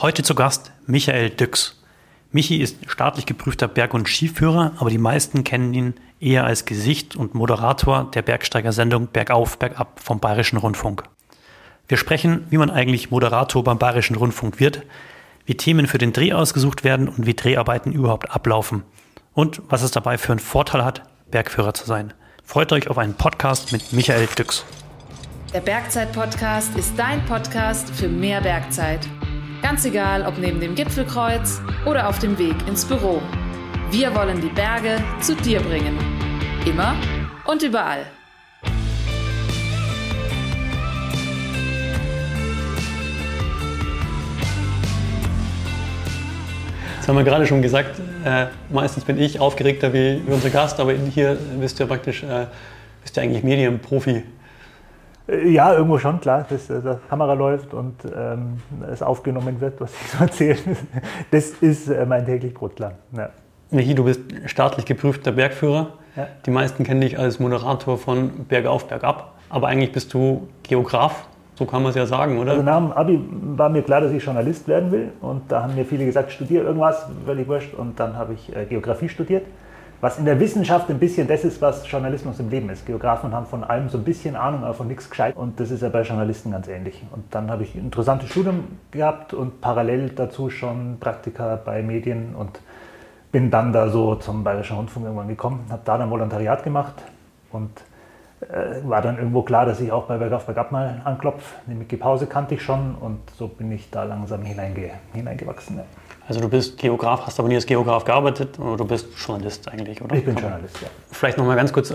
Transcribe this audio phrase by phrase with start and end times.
[0.00, 1.82] Heute zu Gast Michael Düx.
[2.30, 7.16] Michi ist staatlich geprüfter Berg- und Skiführer, aber die meisten kennen ihn eher als Gesicht
[7.16, 11.02] und Moderator der Bergsteigersendung Bergauf, Bergab vom Bayerischen Rundfunk.
[11.88, 14.82] Wir sprechen, wie man eigentlich Moderator beim Bayerischen Rundfunk wird,
[15.46, 18.84] wie Themen für den Dreh ausgesucht werden und wie Dreharbeiten überhaupt ablaufen.
[19.34, 21.02] Und was es dabei für einen Vorteil hat,
[21.32, 22.14] Bergführer zu sein.
[22.44, 24.64] Freut euch auf einen Podcast mit Michael Düx.
[25.52, 29.00] Der Bergzeit-Podcast ist dein Podcast für mehr Bergzeit.
[29.62, 33.20] Ganz egal, ob neben dem Gipfelkreuz oder auf dem Weg ins Büro.
[33.90, 35.98] Wir wollen die Berge zu dir bringen.
[36.64, 36.94] Immer
[37.44, 38.06] und überall.
[46.98, 47.98] Das haben wir gerade schon gesagt.
[48.24, 52.46] Äh, meistens bin ich aufgeregter wie, unser Gast, aber hier bist du ja praktisch äh,
[53.02, 54.22] bist du eigentlich Medienprofi.
[55.28, 58.58] Äh, ja, irgendwo schon, klar, dass, dass die Kamera läuft und ähm,
[58.90, 60.58] es aufgenommen wird, was ich so erzähle.
[61.30, 62.92] Das ist äh, mein täglich Brot, klar.
[63.16, 63.30] Ja.
[63.70, 65.88] Michi, du bist staatlich geprüfter Bergführer.
[66.16, 66.26] Ja.
[66.46, 69.34] Die meisten kennen dich als Moderator von Bergauf, Bergab.
[69.50, 72.52] Aber eigentlich bist du Geograf, so kann man es ja sagen, oder?
[72.52, 73.20] Also nach dem Abi
[73.56, 75.10] war mir klar, dass ich Journalist werden will.
[75.20, 77.74] Und da haben mir viele gesagt, studiere irgendwas, völlig wurscht.
[77.74, 79.44] Und dann habe ich äh, Geografie studiert.
[80.00, 82.86] Was in der Wissenschaft ein bisschen das ist, was Journalismus im Leben ist.
[82.86, 85.36] Geografen haben von allem so ein bisschen Ahnung, aber von nichts gescheit.
[85.36, 87.02] Und das ist ja bei Journalisten ganz ähnlich.
[87.10, 92.36] Und dann habe ich ein interessantes Studium gehabt und parallel dazu schon Praktika bei Medien
[92.36, 92.60] und
[93.32, 96.94] bin dann da so zum Bayerischen Rundfunk irgendwann gekommen, habe da dann Volontariat gemacht
[97.50, 97.70] und
[98.40, 101.56] äh, war dann irgendwo klar, dass ich auch bei Bergauf Bergab mal anklopfe.
[101.66, 105.78] Die Pause kannte ich schon und so bin ich da langsam hineinge hineingewachsen.
[105.78, 105.84] Ja.
[106.28, 110.02] Also du bist Geograf, hast aber nie als Geograf gearbeitet oder du bist Journalist eigentlich,
[110.02, 110.14] oder?
[110.14, 110.88] Ich bin Journalist, ja.
[111.10, 111.90] Vielleicht noch mal ganz kurz,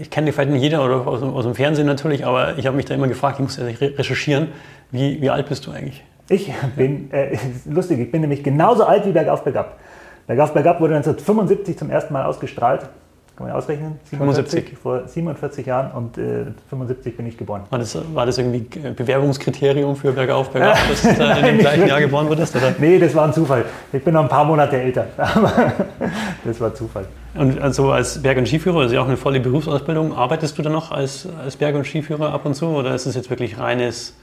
[0.00, 2.76] ich kenne dich vielleicht nicht jeder oder aus, aus dem Fernsehen natürlich, aber ich habe
[2.76, 4.48] mich da immer gefragt, ich muss ja recherchieren,
[4.90, 6.02] wie, wie alt bist du eigentlich?
[6.30, 9.78] Ich bin, äh, lustig, ich bin nämlich genauso alt wie Bergauf Bergab.
[10.26, 12.88] Bergauf Bergab wurde 1975 zum ersten Mal ausgestrahlt.
[13.36, 13.98] Kann man ausrechnen?
[14.10, 14.50] 47.
[14.50, 17.62] 47, vor 47 Jahren und äh, 75 bin ich geboren.
[17.68, 22.00] War das, war das irgendwie Bewerbungskriterium für Bergauf, Bergab, dass du in dem gleichen Jahr
[22.00, 22.54] geboren wurdest?
[22.54, 22.74] Oder?
[22.78, 23.64] Nee, das war ein Zufall.
[23.92, 25.72] Ich bin noch ein paar Monate älter, aber
[26.44, 27.06] das war Zufall.
[27.34, 30.62] Und also als Berg- und Skiführer, das ist ja auch eine volle Berufsausbildung, arbeitest du
[30.62, 33.58] dann noch als, als Berg- und Skiführer ab und zu oder ist es jetzt wirklich
[33.58, 34.14] reines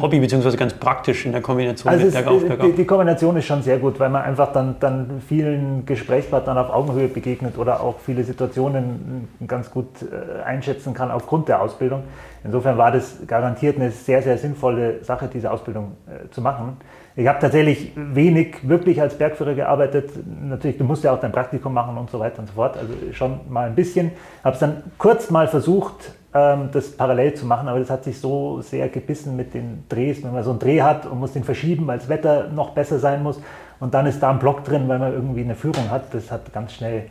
[0.00, 2.66] Hobby, beziehungsweise ganz praktisch in der Kombination Also mit Bergauf, Bergab?
[2.66, 6.70] die, die Kombination ist schon sehr gut, weil man einfach dann, dann vielen Gesprächspartnern auf
[6.70, 12.04] Augenhöhe begegnet oder auch viele Situationen ganz gut äh, einschätzen kann aufgrund der Ausbildung.
[12.44, 16.76] Insofern war das garantiert eine sehr, sehr sinnvolle Sache, diese Ausbildung äh, zu machen.
[17.16, 20.10] Ich habe tatsächlich wenig wirklich als Bergführer gearbeitet.
[20.42, 22.76] Natürlich, du musst ja auch dein Praktikum machen und so weiter und so fort.
[22.76, 24.12] Also schon mal ein bisschen.
[24.44, 28.60] Habe es dann kurz mal versucht, das parallel zu machen, aber das hat sich so
[28.60, 31.86] sehr gebissen mit den Drehs, wenn man so einen Dreh hat und muss den verschieben,
[31.88, 33.40] weil das Wetter noch besser sein muss
[33.80, 36.52] und dann ist da ein Block drin, weil man irgendwie eine Führung hat, das hat
[36.52, 37.06] ganz schnell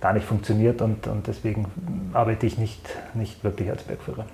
[0.00, 1.66] gar nicht funktioniert und, und deswegen
[2.14, 2.80] arbeite ich nicht,
[3.14, 4.24] nicht wirklich als Bergführer.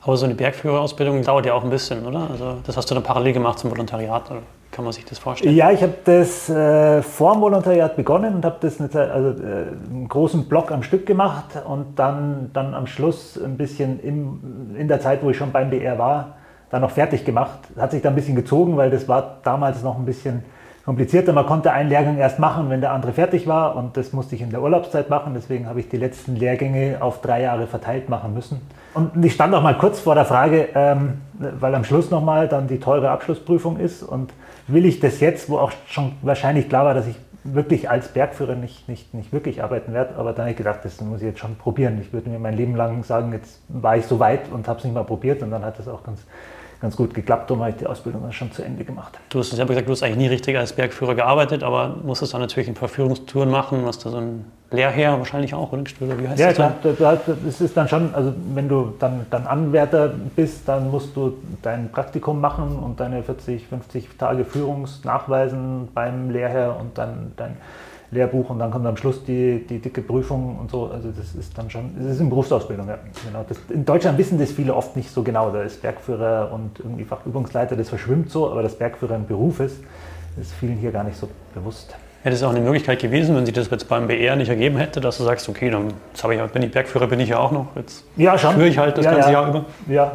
[0.00, 2.28] Aber so eine Bergführerausbildung dauert ja auch ein bisschen, oder?
[2.30, 4.40] Also das hast du dann parallel gemacht zum Volontariat, oder
[4.74, 5.54] kann man sich das vorstellen?
[5.54, 9.40] Ja, ich habe das äh, vor dem Volontariat begonnen und habe das eine Zeit, also,
[9.40, 14.74] äh, einen großen Block am Stück gemacht und dann, dann am Schluss ein bisschen im,
[14.76, 16.34] in der Zeit, wo ich schon beim BR war,
[16.70, 17.60] dann noch fertig gemacht.
[17.78, 20.42] Hat sich dann ein bisschen gezogen, weil das war damals noch ein bisschen
[20.84, 21.32] komplizierter.
[21.32, 24.42] Man konnte einen Lehrgang erst machen, wenn der andere fertig war und das musste ich
[24.42, 25.34] in der Urlaubszeit machen.
[25.34, 28.60] Deswegen habe ich die letzten Lehrgänge auf drei Jahre verteilt machen müssen.
[28.94, 32.68] Und ich stand auch mal kurz vor der Frage, ähm, weil am Schluss nochmal dann
[32.68, 34.32] die teure Abschlussprüfung ist und
[34.68, 38.54] will ich das jetzt, wo auch schon wahrscheinlich klar war, dass ich wirklich als Bergführer
[38.54, 41.40] nicht, nicht, nicht wirklich arbeiten werde, aber dann habe ich gedacht, das muss ich jetzt
[41.40, 41.98] schon probieren.
[42.00, 44.84] Ich würde mir mein Leben lang sagen, jetzt war ich so weit und habe es
[44.84, 46.24] nicht mal probiert und dann hat es auch ganz,
[46.80, 49.18] ganz gut geklappt und habe ich die Ausbildung dann schon zu Ende gemacht.
[49.30, 52.40] Du hast selber gesagt, du hast eigentlich nie richtig als Bergführer gearbeitet, aber musstest dann
[52.40, 55.84] natürlich ein paar Führungstouren machen, was da so ein Lehrherr wahrscheinlich auch, oder?
[56.00, 56.96] Wie heißt Ja, das klar, dann?
[56.98, 61.34] das das ist dann schon, also wenn du dann, dann Anwärter bist, dann musst du
[61.62, 67.56] dein Praktikum machen und deine 40, 50 Tage Führungsnachweisen beim Lehrherr und dann dein
[68.14, 70.86] Lehrbuch und dann kommt am Schluss die, die dicke Prüfung und so.
[70.86, 72.98] Also das ist dann schon, das ist in Berufsausbildung, ja.
[73.26, 73.44] Genau.
[73.46, 75.50] Das, in Deutschland wissen das viele oft nicht so genau.
[75.50, 79.78] Da ist Bergführer und irgendwie Fachübungsleiter, das verschwimmt so, aber dass Bergführer ein Beruf ist,
[80.40, 81.94] ist vielen hier gar nicht so bewusst.
[82.24, 84.98] Hätte es auch eine Möglichkeit gewesen, wenn sich das jetzt beim BR nicht ergeben hätte,
[84.98, 87.66] dass du sagst, okay, dann ich, bin ich Bergführer, bin ich ja auch noch.
[87.76, 88.54] Jetzt Ja, schon.
[88.54, 89.42] führe ich halt das ja, ganze ja.
[89.42, 89.64] Jahr über.
[89.88, 90.12] Ja,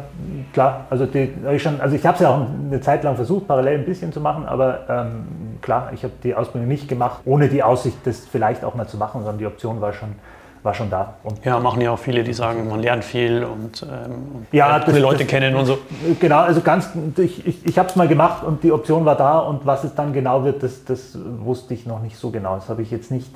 [0.52, 0.86] klar.
[0.90, 3.78] Also, die, ich schon, also ich habe es ja auch eine Zeit lang versucht, parallel
[3.78, 7.62] ein bisschen zu machen, aber ähm, klar, ich habe die Ausbildung nicht gemacht, ohne die
[7.62, 10.16] Aussicht, das vielleicht auch mal zu machen, sondern die Option war schon
[10.62, 11.14] war schon da.
[11.22, 14.88] Und ja, machen ja auch viele, die sagen, man lernt viel und, ähm, ja, das,
[14.88, 15.78] viele Leute das, kennen und so.
[16.20, 19.38] Genau, also ganz, ich, ich, ich habe es mal gemacht und die Option war da
[19.38, 22.56] und was es dann genau wird, das, das wusste ich noch nicht so genau.
[22.56, 23.30] Das habe ich jetzt nicht,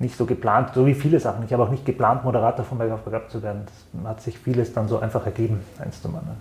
[0.00, 1.44] nicht so geplant, so wie viele Sachen.
[1.44, 3.62] Ich habe auch nicht geplant, Moderator von Berg auf Berg zu werden.
[3.64, 6.38] Das hat sich vieles dann so einfach ergeben, eins zum anderen.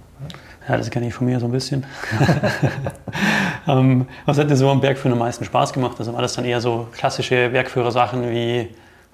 [0.67, 1.85] Ja, das kenne ich von mir so ein bisschen.
[3.67, 5.97] ähm, was hat dir so am Bergführen am meisten Spaß gemacht?
[5.99, 8.69] Also war das dann eher so klassische Bergführersachen wie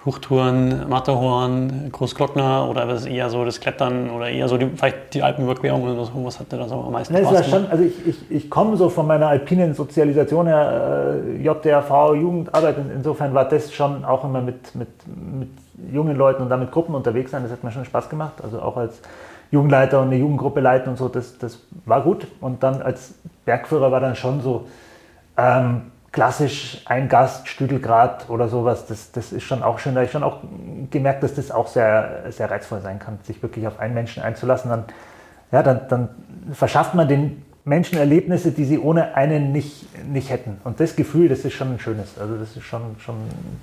[0.05, 5.21] Hochtouren, Matterhorn, Großglockner oder was eher so das Klettern oder eher so die, vielleicht die
[5.21, 6.11] Alpenüberquerung oder so?
[6.23, 7.49] Was hat dir da so am meisten Spaß gemacht?
[7.49, 12.77] Schon, also ich, ich, ich komme so von meiner alpinen Sozialisation her, äh, JDRV, Jugendarbeit,
[12.95, 14.87] insofern war das schon auch immer mit, mit,
[15.37, 15.49] mit
[15.91, 18.35] jungen Leuten und damit Gruppen unterwegs sein, das hat mir schon Spaß gemacht.
[18.41, 19.01] Also auch als
[19.51, 22.25] Jugendleiter und eine Jugendgruppe leiten und so, das, das war gut.
[22.39, 24.65] Und dann als Bergführer war dann schon so,
[25.37, 29.93] ähm, klassisch ein Gast, Stüdelgrad oder sowas, das, das ist schon auch schön.
[29.93, 30.39] Da habe ich schon auch
[30.89, 34.69] gemerkt, dass das auch sehr, sehr reizvoll sein kann, sich wirklich auf einen Menschen einzulassen.
[34.69, 34.85] Dann,
[35.51, 36.09] ja, dann, dann
[36.51, 40.57] verschafft man den Menschen Erlebnisse, die sie ohne einen nicht, nicht hätten.
[40.63, 42.17] Und das Gefühl, das ist schon ein schönes.
[42.19, 43.15] Also das ist schon, schon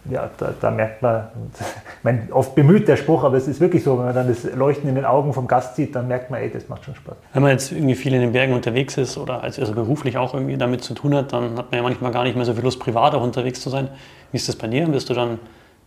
[0.08, 1.26] ja, da, da merkt man,
[1.58, 4.44] ich meine, oft bemüht der Spruch, aber es ist wirklich so, wenn man dann das
[4.54, 7.16] Leuchten in den Augen vom Gast sieht, dann merkt man, ey, das macht schon Spaß.
[7.32, 10.56] Wenn man jetzt irgendwie viel in den Bergen unterwegs ist oder also beruflich auch irgendwie
[10.56, 12.78] damit zu tun hat, dann hat man ja manchmal gar nicht mehr so viel Lust,
[12.78, 13.88] privat auch unterwegs zu sein.
[14.30, 14.86] Wie ist das bei dir?
[14.86, 15.40] Bist du dann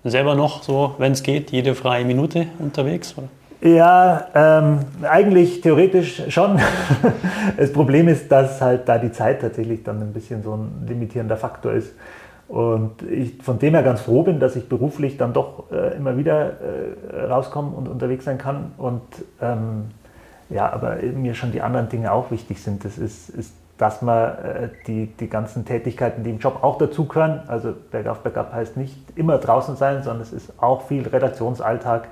[0.04, 3.16] selber noch so, wenn es geht, jede freie Minute unterwegs?
[3.18, 3.30] Oder?
[3.62, 6.60] Ja, ähm, eigentlich theoretisch schon.
[7.58, 11.36] das Problem ist, dass halt da die Zeit tatsächlich dann ein bisschen so ein limitierender
[11.36, 11.94] Faktor ist.
[12.48, 16.18] Und ich von dem her ganz froh bin, dass ich beruflich dann doch äh, immer
[16.18, 18.72] wieder äh, rauskomme und unterwegs sein kann.
[18.78, 19.02] Und
[19.42, 19.92] ähm,
[20.50, 22.86] ja, aber mir schon die anderen Dinge auch wichtig sind.
[22.86, 27.42] Das ist, ist dass man äh, die, die ganzen Tätigkeiten, die im Job auch dazugehören,
[27.48, 32.10] also Bergauf, Bergab heißt nicht immer draußen sein, sondern es ist auch viel Redaktionsalltag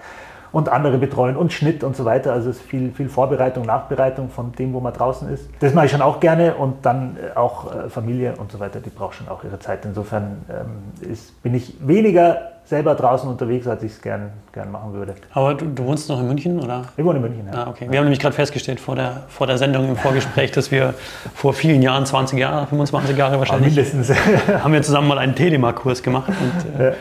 [0.57, 2.33] und andere betreuen und Schnitt und so weiter.
[2.33, 5.47] Also es ist viel, viel Vorbereitung, Nachbereitung von dem, wo man draußen ist.
[5.59, 8.79] Das mache ich schon auch gerne und dann äh, auch äh, Familie und so weiter,
[8.79, 9.85] die braucht schon auch ihre Zeit.
[9.85, 14.93] Insofern ähm, ist, bin ich weniger selber draußen unterwegs, als ich es gern, gern machen
[14.93, 15.13] würde.
[15.33, 16.85] Aber du, du, wohnst noch in München, oder?
[16.97, 17.65] Ich wohne in München, ja.
[17.65, 17.85] Ah, okay.
[17.87, 20.95] Wir haben nämlich gerade festgestellt vor der, vor der Sendung im Vorgespräch, dass wir
[21.35, 24.11] vor vielen Jahren, 20 Jahre, 25 Jahre wahrscheinlich, mindestens.
[24.63, 26.93] haben wir zusammen mal einen Telemark-Kurs gemacht und äh,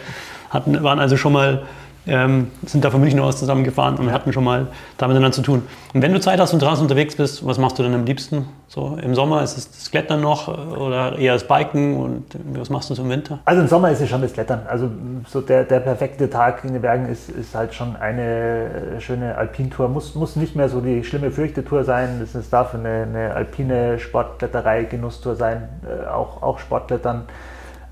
[0.50, 1.62] hatten, waren also schon mal
[2.06, 5.62] ähm, sind da von München aus zusammengefahren und hatten schon mal da miteinander zu tun.
[5.93, 8.47] Und wenn du Zeit hast und draußen unterwegs bist, was machst du dann am liebsten?
[8.69, 12.91] So im Sommer ist es das Klettern noch oder eher das Biken und was machst
[12.91, 13.38] du so im Winter?
[13.44, 14.62] Also im Sommer ist es schon das Klettern.
[14.69, 14.91] Also
[15.29, 19.88] so der, der perfekte Tag in den Bergen ist, ist halt schon eine schöne Alpintour.
[19.88, 22.20] Muss, muss nicht mehr so die schlimme Fürchtetour sein.
[22.23, 27.25] Es darf eine, eine alpine Sportkletterei, Genusstour sein, äh, auch, auch Sportklettern.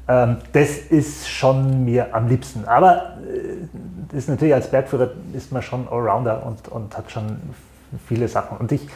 [0.07, 2.67] Ähm, das ist schon mir am liebsten.
[2.67, 3.17] Aber
[4.13, 7.41] äh, ist natürlich als Bergführer ist man schon Allrounder und, und hat schon
[8.07, 8.59] viele Sachen.
[8.59, 8.87] Und ich,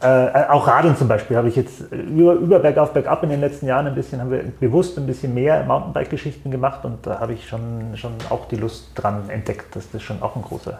[0.00, 3.66] äh, auch Radeln zum Beispiel, habe ich jetzt über, über Bergauf, Bergab in den letzten
[3.66, 7.48] Jahren ein bisschen, haben wir bewusst ein bisschen mehr Mountainbike-Geschichten gemacht und da habe ich
[7.48, 10.78] schon, schon auch die Lust dran entdeckt, dass das schon auch ein großer.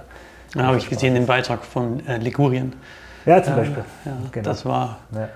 [0.54, 2.74] Da habe ich gesehen den Beitrag von äh, Ligurien.
[3.24, 3.84] Ja, zum Beispiel.
[4.04, 4.48] Ja, genau.
[4.48, 4.98] Das war.
[5.12, 5.28] Ja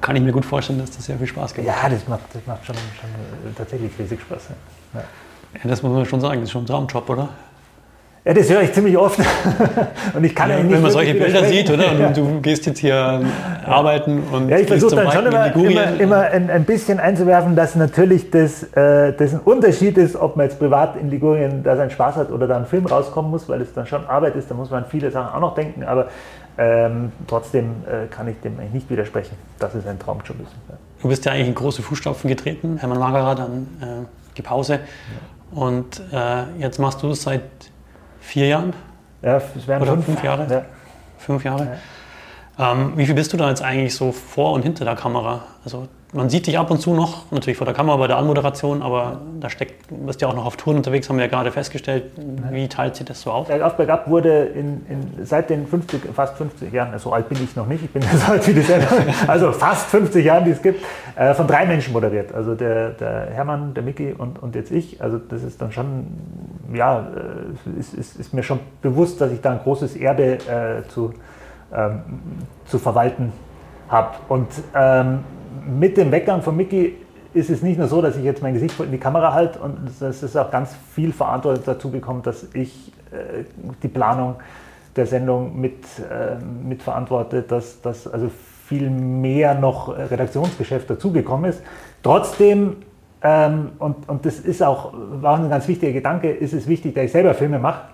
[0.00, 2.46] kann ich mir gut vorstellen, dass das sehr viel Spaß gemacht Ja, das macht, das
[2.46, 4.48] macht schon, schon tatsächlich riesig Spaß.
[4.94, 5.00] Ja.
[5.00, 5.60] ja.
[5.64, 7.28] das muss man schon sagen, das ist schon ein Traumjob, oder?
[8.26, 9.18] Ja, das höre ich ziemlich oft.
[10.14, 11.92] und ich kann ja, nicht Wenn man solche Bilder sieht, oder?
[11.92, 12.10] Und ja.
[12.10, 13.20] du gehst jetzt hier
[13.66, 14.48] arbeiten und.
[14.48, 18.62] Ja, ich versuche dann schon immer, immer, immer ein, ein, bisschen einzuwerfen, dass natürlich das,
[18.74, 22.30] äh, das ein Unterschied ist, ob man jetzt privat in Ligurien da seinen Spaß hat
[22.30, 24.50] oder da ein Film rauskommen muss, weil es dann schon Arbeit ist.
[24.50, 25.84] Da muss man an viele Sachen auch noch denken.
[25.84, 26.08] Aber
[26.56, 30.52] ähm, trotzdem äh, kann ich dem eigentlich nicht widersprechen, dass es ein Traumjob ist.
[30.70, 30.76] Ja.
[31.02, 33.84] Du bist ja eigentlich in große Fußstapfen getreten, Hermann Magerer, dann äh,
[34.34, 34.80] die Pause.
[35.50, 37.42] Und äh, jetzt machst du es seit
[38.24, 38.72] vier Jahren?
[39.22, 40.46] Ja, es wären Oder fünf, fünf Jahre?
[40.50, 40.64] Ja.
[41.18, 41.78] Fünf Jahre?
[42.58, 45.42] Ähm, wie viel bist du da jetzt eigentlich so vor und hinter der Kamera?
[45.64, 48.82] Also man sieht dich ab und zu noch, natürlich vor der Kamera bei der Anmoderation,
[48.82, 51.50] aber da steckt, du bist ja auch noch auf Touren unterwegs, haben wir ja gerade
[51.50, 52.04] festgestellt.
[52.52, 53.48] Wie teilt sich das so auf?
[53.48, 57.56] Bergauf, Bergab wurde in, in, seit den 50, fast 50 Jahren, so alt bin ich
[57.56, 60.62] noch nicht, ich bin so alt wie die Sendung, also fast 50 Jahren, die es
[60.62, 60.84] gibt,
[61.16, 62.32] äh, von drei Menschen moderiert.
[62.32, 65.02] Also der, der Hermann, der Micky und, und jetzt ich.
[65.02, 66.06] Also das ist dann schon,
[66.72, 70.88] ja, äh, ist, ist, ist mir schon bewusst, dass ich da ein großes Erbe äh,
[70.88, 71.12] zu,
[71.74, 72.02] ähm,
[72.66, 73.32] zu verwalten
[73.88, 74.14] habe.
[74.28, 75.20] Und ähm,
[75.78, 76.96] mit dem Weggang von Mickey
[77.32, 79.90] ist es nicht nur so, dass ich jetzt mein Gesicht in die Kamera halte und
[80.00, 83.44] es ist auch ganz viel Verantwortung dazu gekommen, dass ich äh,
[83.82, 84.36] die Planung
[84.94, 88.30] der Sendung mit, äh, mit verantworte, dass, dass also
[88.66, 91.62] viel mehr noch Redaktionsgeschäft dazugekommen ist.
[92.02, 92.76] Trotzdem,
[93.20, 96.94] ähm, und, und das ist auch, war auch ein ganz wichtiger Gedanke, ist es wichtig,
[96.94, 97.93] dass ich selber Filme mache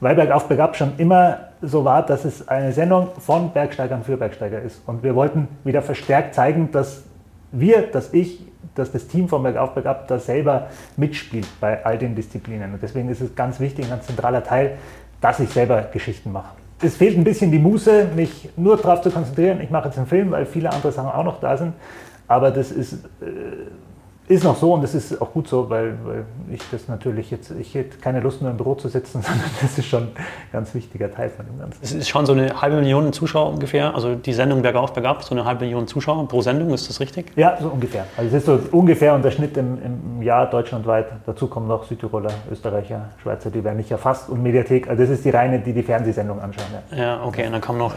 [0.00, 4.60] weil Bergauf Bergab schon immer so war, dass es eine Sendung von Bergsteigern für Bergsteiger
[4.60, 4.82] ist.
[4.86, 7.04] Und wir wollten wieder verstärkt zeigen, dass
[7.52, 12.14] wir, dass ich, dass das Team von Bergauf Bergab da selber mitspielt bei all den
[12.14, 12.72] Disziplinen.
[12.72, 14.78] Und deswegen ist es ganz wichtig, ein ganz zentraler Teil,
[15.20, 16.54] dass ich selber Geschichten mache.
[16.82, 19.60] Es fehlt ein bisschen die Muße, mich nur darauf zu konzentrieren.
[19.60, 21.74] Ich mache jetzt einen Film, weil viele andere Sachen auch noch da sind.
[22.26, 23.26] Aber das ist äh,
[24.30, 27.50] ist noch so und das ist auch gut so, weil, weil, ich das natürlich jetzt,
[27.50, 30.72] ich hätte keine Lust nur im Büro zu sitzen, sondern das ist schon ein ganz
[30.72, 31.78] wichtiger Teil von dem Ganzen.
[31.82, 35.34] Es ist schon so eine halbe Million Zuschauer ungefähr, also die Sendung Bergauf Bergab, so
[35.34, 37.32] eine halbe Million Zuschauer pro Sendung, ist das richtig?
[37.34, 38.06] Ja, so ungefähr.
[38.16, 41.06] Also es ist so ungefähr und der Schnitt im, im Jahr deutschlandweit.
[41.26, 44.88] Dazu kommen noch Südtiroler, Österreicher, Schweizer, die werden nicht erfasst und Mediathek.
[44.88, 46.66] Also das ist die reine, die die Fernsehsendung anschauen.
[46.92, 47.94] Ja, ja okay, und dann kommen noch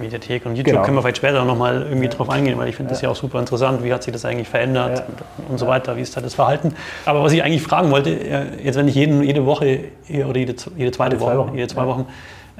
[0.00, 0.72] Mediathek und YouTube.
[0.72, 0.82] Genau.
[0.84, 2.10] Können wir vielleicht später nochmal irgendwie ja.
[2.12, 2.94] drauf eingehen, weil ich finde ja.
[2.94, 3.84] das ja auch super interessant.
[3.84, 5.04] Wie hat sich das eigentlich verändert
[5.48, 5.75] und so weiter?
[5.96, 6.46] Wie ist da das Verhalten?
[6.46, 6.74] halten.
[7.04, 10.54] Aber was ich eigentlich fragen wollte, äh, jetzt wenn ich jeden, jede Woche oder jede,
[10.76, 11.54] jede zweite Woche, Wochen.
[11.54, 12.06] jede zwei Wochen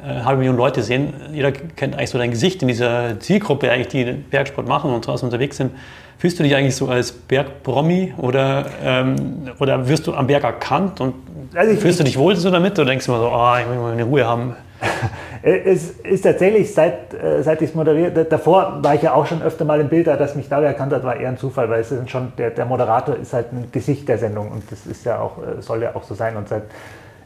[0.02, 3.70] eine äh, halbe Million Leute sehen, jeder kennt eigentlich so dein Gesicht in dieser Zielgruppe,
[3.70, 5.73] eigentlich, die Bergsport machen und draußen unterwegs sind.
[6.18, 11.00] Fühlst du dich eigentlich so als Bergpromi oder, ähm, oder wirst du am Berg erkannt
[11.00, 11.14] und
[11.54, 13.78] also fühlst du dich wohl so damit oder denkst du immer so, oh, ich will
[13.78, 14.56] mal eine Ruhe haben?
[15.42, 19.42] Es ist tatsächlich, seit, äh, seit ich es moderiert, davor war ich ja auch schon
[19.42, 21.92] öfter mal im Bild, dass mich da erkannt hat, war eher ein Zufall, weil es
[21.92, 25.20] ist schon, der, der Moderator ist halt ein Gesicht der Sendung und das ist ja
[25.20, 26.37] auch, äh, soll ja auch so sein.
[26.37, 26.64] Und seit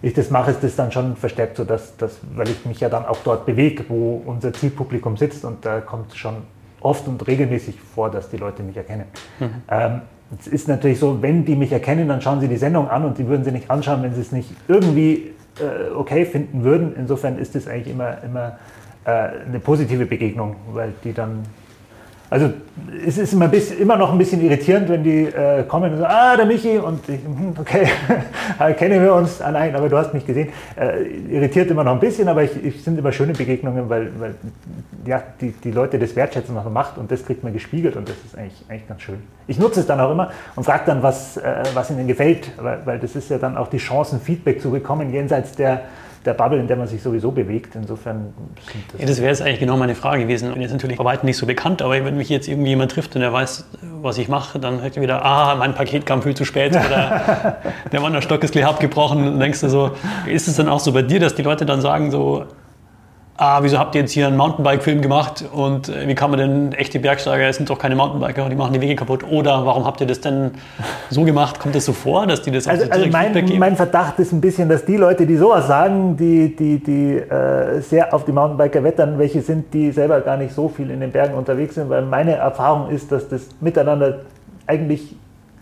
[0.02, 2.90] ich das mache, ist das dann schon verstärkt so, dass, dass, weil ich mich ja
[2.90, 6.42] dann auch dort bewege, wo unser Zielpublikum sitzt und da kommt schon
[6.80, 9.04] oft und regelmäßig vor, dass die Leute mich erkennen.
[9.38, 9.50] Mhm.
[9.70, 10.00] Ähm,
[10.38, 13.18] es ist natürlich so, wenn die mich erkennen, dann schauen sie die Sendung an und
[13.18, 16.94] die würden sie nicht anschauen, wenn sie es nicht irgendwie äh, okay finden würden.
[16.96, 18.58] Insofern ist es eigentlich immer, immer
[19.04, 19.10] äh,
[19.46, 21.42] eine positive Begegnung, weil die dann
[22.30, 22.52] also
[23.04, 26.14] es ist immer, bisschen, immer, noch ein bisschen irritierend, wenn die äh, kommen und sagen,
[26.14, 27.88] ah, der Michi und ich, hm, okay,
[28.78, 30.49] kennen wir uns, ah nein, aber du hast mich gesehen.
[30.78, 34.34] Äh, irritiert immer noch ein bisschen, aber ich, ich sind immer schöne Begegnungen, weil, weil
[35.04, 38.08] ja, die, die Leute das wertschätzen, was man macht und das kriegt man gespiegelt und
[38.08, 39.18] das ist eigentlich, eigentlich ganz schön.
[39.49, 42.78] Ich nutze es dann auch immer und frage dann, was, äh, was ihnen gefällt, weil,
[42.84, 45.82] weil das ist ja dann auch die Chance, Feedback zu bekommen, jenseits der
[46.24, 47.74] der Bubble, in der man sich sowieso bewegt.
[47.74, 48.34] Insofern
[48.92, 49.00] das.
[49.00, 50.52] Ja, das wäre jetzt eigentlich genau meine Frage gewesen.
[50.52, 53.16] Bin jetzt natürlich bei weitem nicht so bekannt, aber wenn mich jetzt irgendwie jemand trifft
[53.16, 53.64] und er weiß,
[54.02, 57.56] was ich mache, dann hört er wieder, ah, mein Paket kam viel zu spät oder
[57.92, 59.18] der Wanderstock ist gleich abgebrochen.
[59.18, 59.92] Und dann denkst du so,
[60.26, 62.44] ist es dann auch so bei dir, dass die Leute dann sagen so,
[63.40, 66.73] ah, wieso habt ihr jetzt hier einen Mountainbike-Film gemacht und äh, wie kann man denn
[66.73, 70.00] echte Bergsteiger, es sind doch keine Mountainbiker, die machen die Wege kaputt oder warum habt
[70.02, 70.50] ihr das denn
[71.11, 71.59] so gemacht?
[71.59, 74.42] Kommt das so vor, dass die das also, so also mein, mein, Verdacht ist ein
[74.42, 78.85] bisschen, dass die Leute, die sowas sagen, die, die, die äh, sehr auf die Mountainbiker
[78.85, 82.02] wettern, welche sind, die selber gar nicht so viel in den Bergen unterwegs sind, weil
[82.02, 84.18] meine Erfahrung ist, dass das Miteinander
[84.66, 85.16] eigentlich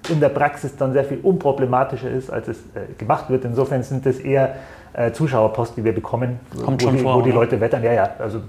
[0.09, 3.45] in der Praxis dann sehr viel unproblematischer ist, als es äh, gemacht wird.
[3.45, 4.57] Insofern sind das eher
[4.99, 7.83] äh, Zuschauerpost, die wir bekommen, Kommt wo, die, vor, wo die Leute wettern.
[7.85, 8.41] Ja, ja, also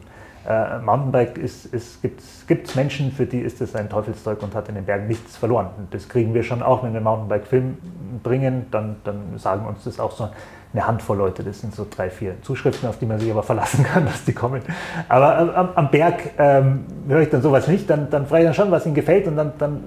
[0.48, 2.22] äh, Mountainbike ist, ist, gibt
[2.68, 5.68] es Menschen, für die ist es ein Teufelszeug und hat in den Bergen nichts verloren.
[5.78, 7.78] Und das kriegen wir schon auch, wenn wir Mountainbike-Film
[8.24, 10.30] bringen, dann, dann sagen uns das auch so
[10.74, 11.44] eine Handvoll Leute.
[11.44, 14.34] Das sind so drei, vier Zuschriften, auf die man sich aber verlassen kann, dass die
[14.34, 14.62] kommen.
[15.08, 18.48] Aber äh, am, am Berg ähm, höre ich dann sowas nicht, dann, dann frage ich
[18.48, 19.84] dann schon, was ihnen gefällt und dann, dann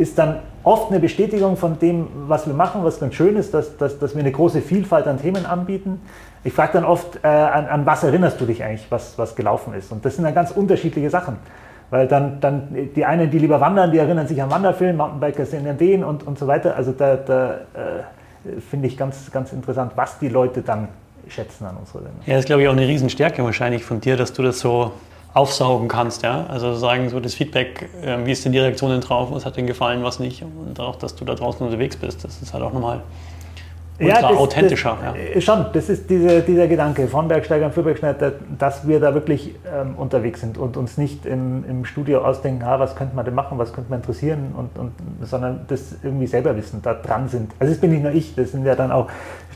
[0.00, 3.76] ist dann oft eine Bestätigung von dem, was wir machen, was ganz schön ist, dass,
[3.76, 6.00] dass, dass wir eine große Vielfalt an Themen anbieten.
[6.42, 9.74] Ich frage dann oft, äh, an, an, was erinnerst du dich eigentlich, was, was gelaufen
[9.74, 9.92] ist?
[9.92, 11.36] Und das sind dann ganz unterschiedliche Sachen.
[11.90, 15.66] Weil dann, dann die einen, die lieber wandern, die erinnern sich an Wanderfilm, Mountainbiker sind
[15.66, 16.76] an den und, und so weiter.
[16.76, 20.88] Also da, da äh, finde ich ganz, ganz interessant, was die Leute dann
[21.28, 22.20] schätzen an unserer Sendung.
[22.26, 24.92] Ja, das ist glaube ich auch eine Riesenstärke wahrscheinlich von dir, dass du das so
[25.34, 26.22] aufsaugen kannst.
[26.22, 26.46] Ja?
[26.48, 29.62] Also sagen so das Feedback, äh, wie ist denn die Reaktion drauf, was hat dir
[29.62, 30.42] gefallen, was nicht.
[30.42, 33.02] Und auch, dass du da draußen unterwegs bist, das ist halt auch nochmal
[34.00, 34.96] ja, das, authentischer.
[35.02, 35.20] Das, ja.
[35.20, 39.54] Äh, schon, das ist diese, dieser Gedanke von Bergsteigern für Bergsteiger, dass wir da wirklich
[39.70, 43.34] ähm, unterwegs sind und uns nicht im, im Studio ausdenken, ah, was könnte man denn
[43.34, 47.52] machen, was könnte man interessieren, und, und, sondern das irgendwie selber wissen, da dran sind.
[47.58, 49.08] Also das bin nicht nur ich, das sind ja dann auch,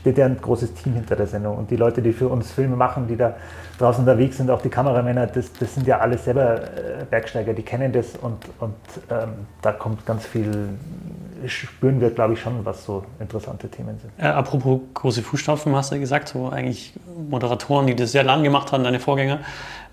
[0.05, 2.75] steht ja ein großes Team hinter der Sendung und die Leute, die für uns Filme
[2.75, 3.37] machen, die da
[3.79, 7.63] draußen unterwegs sind, auch die Kameramänner, das, das sind ja alles selber äh, Bergsteiger, die
[7.63, 8.75] kennen das und, und
[9.09, 9.29] ähm,
[9.63, 10.69] da kommt ganz viel
[11.47, 14.11] spüren wir, glaube ich, schon, was so interessante Themen sind.
[14.17, 16.93] Äh, apropos große Fußstapfen, hast du ja gesagt, so eigentlich
[17.29, 19.39] Moderatoren, die das sehr lang gemacht haben, deine Vorgänger.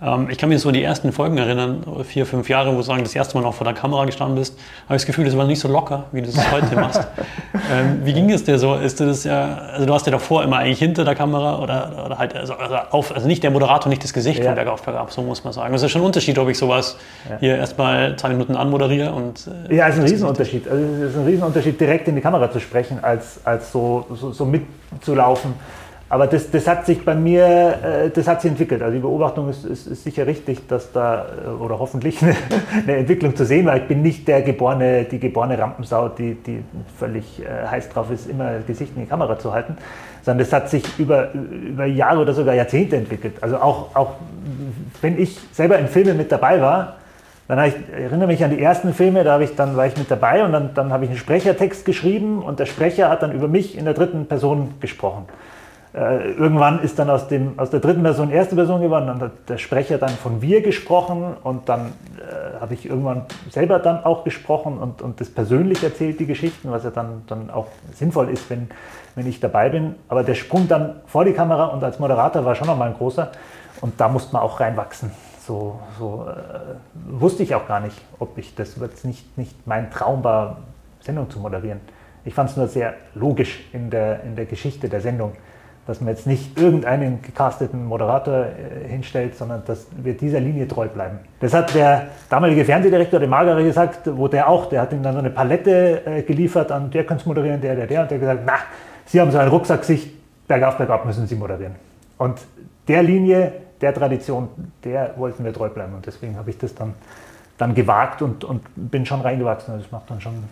[0.02, 3.04] Ähm, ich kann mich so die ersten Folgen erinnern, vier, fünf Jahre, wo du sagen,
[3.04, 5.44] das erste Mal noch vor der Kamera gestanden bist, habe ich das Gefühl, das war
[5.44, 7.06] nicht so locker, wie du es heute machst.
[7.72, 8.74] ähm, wie ging es dir so?
[8.74, 12.18] Ist das ja, also du hast ja davor immer eigentlich hinter der Kamera oder, oder
[12.18, 14.46] halt, also, also, auf, also nicht der Moderator, nicht das Gesicht ja.
[14.46, 15.72] von Bergauf Bergab, so muss man sagen.
[15.72, 16.96] Das ist schon ein Unterschied, ob ich sowas
[17.30, 17.36] ja.
[17.38, 19.48] hier erstmal zwei Minuten anmoderiere und.
[19.68, 20.68] Äh, ja, es ist ein Riesenunterschied.
[20.68, 24.32] Also es ist ein Riesenunterschied, direkt in die Kamera zu sprechen, als, als so, so,
[24.32, 25.54] so mitzulaufen.
[26.12, 27.46] Aber das, das hat sich bei mir,
[27.82, 28.82] äh, das hat sich entwickelt.
[28.82, 32.34] Also die Beobachtung ist, ist, ist sicher richtig, dass da, äh, oder hoffentlich eine,
[32.82, 33.78] eine, Entwicklung zu sehen war.
[33.78, 36.62] Ich bin nicht der geborene, die geborene Rampensau, die, die
[36.98, 39.78] völlig äh, heiß drauf ist, immer Gesicht in die Kamera zu halten,
[40.22, 43.36] sondern das hat sich über, über Jahre oder sogar Jahrzehnte entwickelt.
[43.40, 44.16] Also auch, auch
[45.00, 46.96] wenn ich selber in Filmen mit dabei war,
[47.48, 50.10] dann ich, ich erinnere mich an die ersten Filme, da ich dann war ich mit
[50.10, 53.48] dabei und dann, dann habe ich einen Sprechertext geschrieben und der Sprecher hat dann über
[53.48, 55.24] mich in der dritten Person gesprochen.
[55.94, 59.32] Äh, irgendwann ist dann aus, dem, aus der dritten Person erste Person geworden, dann hat
[59.46, 64.24] der Sprecher dann von wir gesprochen und dann äh, habe ich irgendwann selber dann auch
[64.24, 68.48] gesprochen und, und das persönlich erzählt, die Geschichten, was ja dann, dann auch sinnvoll ist,
[68.48, 68.70] wenn,
[69.16, 69.96] wenn ich dabei bin.
[70.08, 73.30] Aber der Sprung dann vor die Kamera und als Moderator war schon nochmal ein großer
[73.82, 75.10] und da musste man auch reinwachsen.
[75.46, 79.90] So, so äh, wusste ich auch gar nicht, ob ich das wird nicht, nicht mein
[79.90, 80.58] Traum war,
[81.00, 81.80] Sendung zu moderieren.
[82.24, 85.32] Ich fand es nur sehr logisch in der, in der Geschichte der Sendung
[85.86, 90.86] dass man jetzt nicht irgendeinen gecasteten Moderator äh, hinstellt, sondern dass wir dieser Linie treu
[90.86, 91.18] bleiben.
[91.40, 95.14] Das hat der damalige Fernsehdirektor, der Magere, gesagt, wo der auch, der hat ihm dann
[95.14, 98.18] so eine Palette äh, geliefert an, der kann es moderieren, der, der, der, und der
[98.18, 98.54] hat gesagt, na,
[99.06, 101.74] Sie haben so ein Rucksacksicht, bergauf, bergab müssen Sie moderieren.
[102.16, 102.40] Und
[102.86, 104.48] der Linie, der Tradition,
[104.84, 106.94] der wollten wir treu bleiben und deswegen habe ich das dann,
[107.58, 109.74] dann gewagt und, und bin schon reingewachsen.
[109.74, 110.44] Also das macht dann schon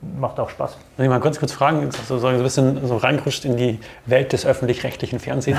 [0.00, 0.78] macht auch Spaß.
[0.96, 4.46] Wenn ich mal ganz kurz fragen, so ein bisschen so reingerutscht in die Welt des
[4.46, 5.58] öffentlich-rechtlichen Fernsehens.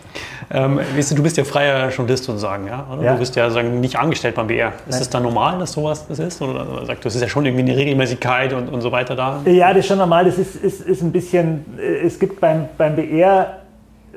[0.50, 2.86] ähm, weißt du, du bist ja freier Journalist sozusagen, ja?
[3.00, 3.12] ja.
[3.12, 4.72] Du bist ja sagen, nicht angestellt beim BR.
[4.88, 6.42] Ist es da normal, dass sowas das ist?
[6.42, 9.42] Oder sagst du, es ist ja schon irgendwie eine Regelmäßigkeit und, und so weiter da?
[9.44, 10.24] Ja, das ist schon normal.
[10.24, 13.58] Das ist, ist, ist ein bisschen, es gibt beim, beim BR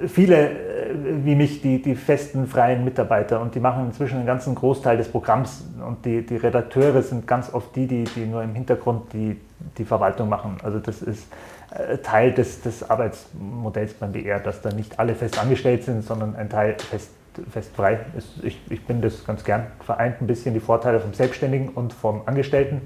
[0.07, 0.51] viele
[1.24, 5.07] wie mich die, die festen freien Mitarbeiter und die machen inzwischen einen ganzen Großteil des
[5.07, 9.39] Programms und die, die Redakteure sind ganz oft die, die, die nur im Hintergrund die,
[9.77, 10.57] die Verwaltung machen.
[10.63, 11.27] Also das ist
[11.71, 16.36] äh, Teil des, des Arbeitsmodells beim BR, dass da nicht alle fest angestellt sind, sondern
[16.36, 17.12] ein Teil fest,
[17.50, 18.43] fest frei ist.
[18.43, 22.21] Ich, ich bin das ganz gern vereint, ein bisschen die Vorteile vom Selbstständigen und vom
[22.25, 22.81] Angestellten.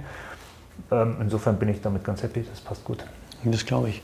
[0.92, 3.06] Ähm, insofern bin ich damit ganz happy, das passt gut.
[3.44, 4.02] Das glaube ich.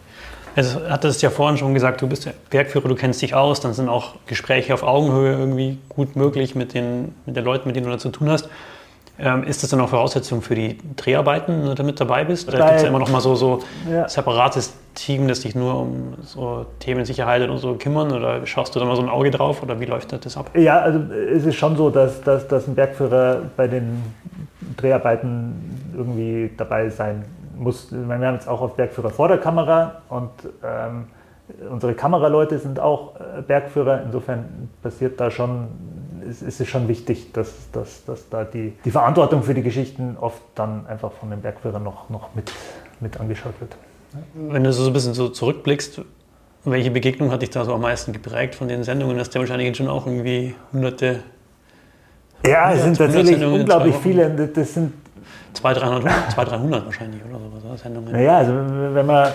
[0.56, 3.74] Also hat es ja vorhin schon gesagt, du bist Werkführer, du kennst dich aus, dann
[3.74, 7.86] sind auch Gespräche auf Augenhöhe irgendwie gut möglich mit den, mit den Leuten, mit denen
[7.86, 8.50] du da zu tun hast.
[9.20, 12.48] Ähm, ist das dann auch Voraussetzung für die Dreharbeiten, wenn du damit dabei bist?
[12.48, 14.10] Oder gibt es ja immer noch mal so, so ja.
[14.10, 18.12] separates Team, das sich nur um so Themen Sicherheit und so kümmern?
[18.12, 19.62] Oder schaust du da mal so ein Auge drauf?
[19.62, 20.50] Oder wie läuft das ab?
[20.56, 24.02] Ja, also es ist schon so, dass, dass, dass ein Bergführer bei den
[24.78, 27.24] Dreharbeiten irgendwie dabei sein
[27.62, 30.32] muss, wir haben jetzt auch auf Bergführer vor der Kamera und
[30.64, 31.08] ähm,
[31.70, 34.02] unsere Kameraleute sind auch äh, Bergführer.
[34.04, 35.68] Insofern passiert da schon,
[36.28, 40.18] ist, ist es schon wichtig, dass, dass, dass da die, die Verantwortung für die Geschichten
[40.20, 42.52] oft dann einfach von den Bergführern noch, noch mit,
[43.00, 43.78] mit angeschaut wird.
[44.34, 46.02] Wenn du so ein bisschen so zurückblickst,
[46.66, 49.18] welche Begegnung hat dich da so am meisten geprägt von den Sendungen?
[49.18, 51.22] Das ist ja wahrscheinlich schon auch irgendwie hunderte.
[52.46, 54.30] Ja, es sind tatsächlich unglaublich viele.
[54.30, 54.94] Das sind
[55.54, 58.12] 200, 300, 200, 300 wahrscheinlich oder sowas, Sendungen.
[58.12, 59.28] Naja, also wenn man,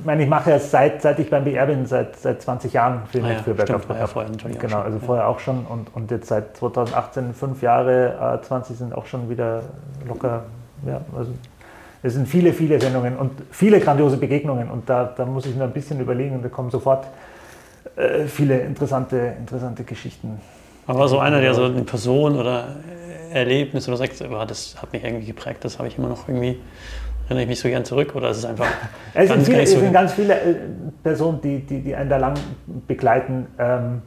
[0.00, 3.02] ich meine, ich mache ja seit, seit ich beim BR bin, seit, seit 20 Jahren
[3.10, 3.82] Filme ah ja, für Bergkauf.
[3.88, 5.04] Ja, vorher natürlich genau, also ja.
[5.04, 9.62] vorher auch schon und, und jetzt seit 2018, fünf Jahre, 20 sind auch schon wieder
[10.06, 10.44] locker,
[10.86, 11.32] ja, also
[12.02, 15.64] es sind viele, viele Sendungen und viele grandiose Begegnungen und da, da muss ich nur
[15.64, 17.06] ein bisschen überlegen und da kommen sofort
[17.96, 20.38] äh, viele interessante, interessante Geschichten.
[20.86, 22.76] Aber so einer, der so eine Person oder
[23.34, 26.60] Erlebnis oder sagst, oh, das hat mich irgendwie geprägt, das habe ich immer noch irgendwie,
[27.24, 28.66] erinnere ich mich so gern zurück oder ist es einfach.
[29.14, 30.54] es, sind viele, es sind ganz viele äh,
[31.02, 32.34] Personen, die, die, die einen da lang
[32.86, 33.46] begleiten.
[33.58, 34.02] Ähm,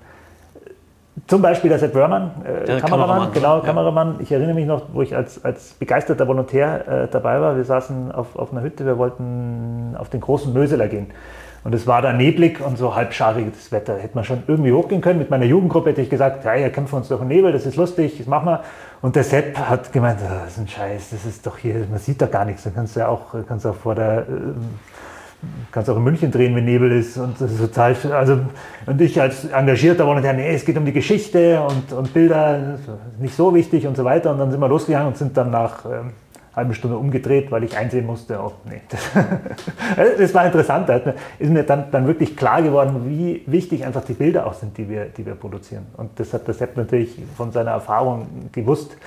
[1.25, 3.63] zum Beispiel der Seth Wörmann, äh, der Kameramann, Kameramann, genau, ja.
[3.63, 4.15] Kameramann.
[4.19, 7.57] Ich erinnere mich noch, wo ich als, als begeisterter Volontär äh, dabei war.
[7.57, 11.07] Wir saßen auf, auf einer Hütte, wir wollten auf den großen Möseler gehen.
[11.63, 13.97] Und es war da neblig und so halbschariges Wetter.
[13.97, 15.19] Hätte man schon irgendwie hochgehen können.
[15.19, 17.65] Mit meiner Jugendgruppe hätte ich gesagt, ja, hier kämpfen wir uns durch den Nebel, das
[17.65, 18.63] ist lustig, das machen wir.
[19.01, 21.99] Und der Sepp hat gemeint, oh, das ist ein Scheiß, das ist doch hier, man
[21.99, 22.63] sieht doch gar nichts.
[22.63, 24.55] Dann kannst du ja auch, kannst auch vor der, ähm,
[25.71, 27.17] kannst auch in München drehen, wenn Nebel ist.
[27.17, 28.39] Und das ist total, also,
[28.85, 32.77] und ich als engagierter Volontär, nee, es geht um die Geschichte und, und Bilder,
[33.19, 34.31] nicht so wichtig und so weiter.
[34.31, 36.11] Und dann sind wir losgegangen und sind dann nach ähm,
[36.57, 38.81] halben Stunde umgedreht, weil ich einsehen musste, oh, nee.
[40.17, 40.89] das war interessant.
[40.89, 40.99] Da
[41.37, 44.89] ist mir dann, dann wirklich klar geworden, wie wichtig einfach die Bilder auch sind, die
[44.89, 45.85] wir, die wir produzieren.
[45.95, 48.97] Und das hat der Sepp natürlich von seiner Erfahrung gewusst.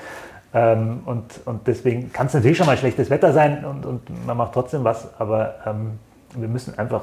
[0.55, 4.37] Ähm, und, und deswegen kann es natürlich schon mal schlechtes Wetter sein und, und man
[4.37, 5.93] macht trotzdem was, aber ähm,
[6.37, 7.03] wir müssen einfach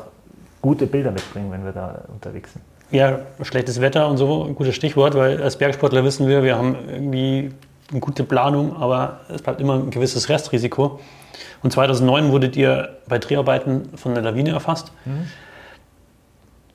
[0.61, 2.63] gute Bilder mitbringen, wenn wir da unterwegs sind.
[2.91, 6.75] Ja, schlechtes Wetter und so, ein gutes Stichwort, weil als Bergsportler wissen wir, wir haben
[6.89, 7.51] irgendwie
[7.91, 10.99] eine gute Planung, aber es bleibt immer ein gewisses Restrisiko.
[11.63, 14.91] Und 2009 wurdet ihr bei Dreharbeiten von der Lawine erfasst.
[15.05, 15.27] Mhm.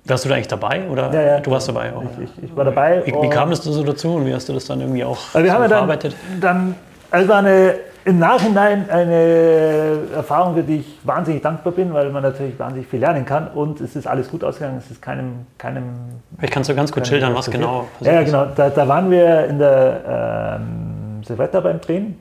[0.05, 1.40] Warst du da eigentlich dabei oder Ja, ja.
[1.40, 1.92] du warst dabei?
[1.94, 3.03] Auch, Ich, ich, ich war dabei.
[3.05, 5.44] Wie, wie kam es so dazu und wie hast du das dann irgendwie auch Also
[5.44, 6.16] wir haben ja dann, verarbeitet?
[6.40, 6.75] dann
[7.11, 12.11] also es war eine, im Nachhinein eine Erfahrung, für die ich wahnsinnig dankbar bin, weil
[12.11, 15.46] man natürlich wahnsinnig viel lernen kann und es ist alles gut ausgegangen, es ist keinem,
[15.57, 15.85] keinem
[16.37, 18.33] Vielleicht kannst du ganz kurz schildern, was genau Ja, ja, passiert ist.
[18.33, 18.46] genau.
[18.57, 20.94] Da, da waren wir in der ähm,
[21.25, 22.21] Silvester beim Drehen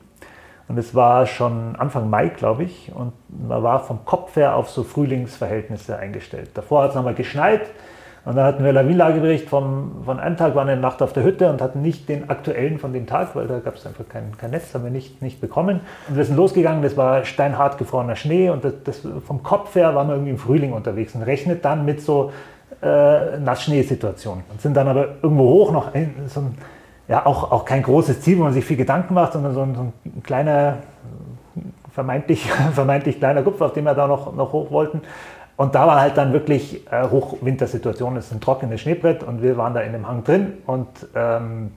[0.68, 4.70] und es war schon Anfang Mai, glaube ich, und man war vom Kopf her auf
[4.70, 6.50] so Frühlingsverhältnisse eingestellt.
[6.54, 7.62] Davor hat es nochmal geschneit
[8.24, 11.50] und dann hatten wir Lawinenlagebericht vom, von einem Tag, waren eine Nacht auf der Hütte
[11.50, 14.50] und hatten nicht den aktuellen von dem Tag, weil da gab es einfach kein, kein
[14.50, 15.80] Netz, haben wir nicht, nicht bekommen.
[16.08, 19.94] Und wir sind losgegangen, das war steinhart gefrorener Schnee und das, das, vom Kopf her
[19.96, 22.32] waren wir irgendwie im Frühling unterwegs und rechnet dann mit so
[22.80, 24.44] äh, Nassschneesituation.
[24.50, 26.56] Und sind dann aber irgendwo hoch noch ein, so ein,
[27.08, 29.74] ja, auch, auch kein großes Ziel, wo man sich viel Gedanken macht, sondern so ein,
[29.74, 30.78] so ein kleiner,
[31.92, 35.02] vermeintlich, vermeintlich kleiner Gupf, auf dem wir da noch, noch hoch wollten.
[35.56, 38.16] Und da war halt dann wirklich äh, Hochwintersituation.
[38.16, 41.72] Es ist ein trockenes Schneebrett und wir waren da in dem Hang drin und ähm,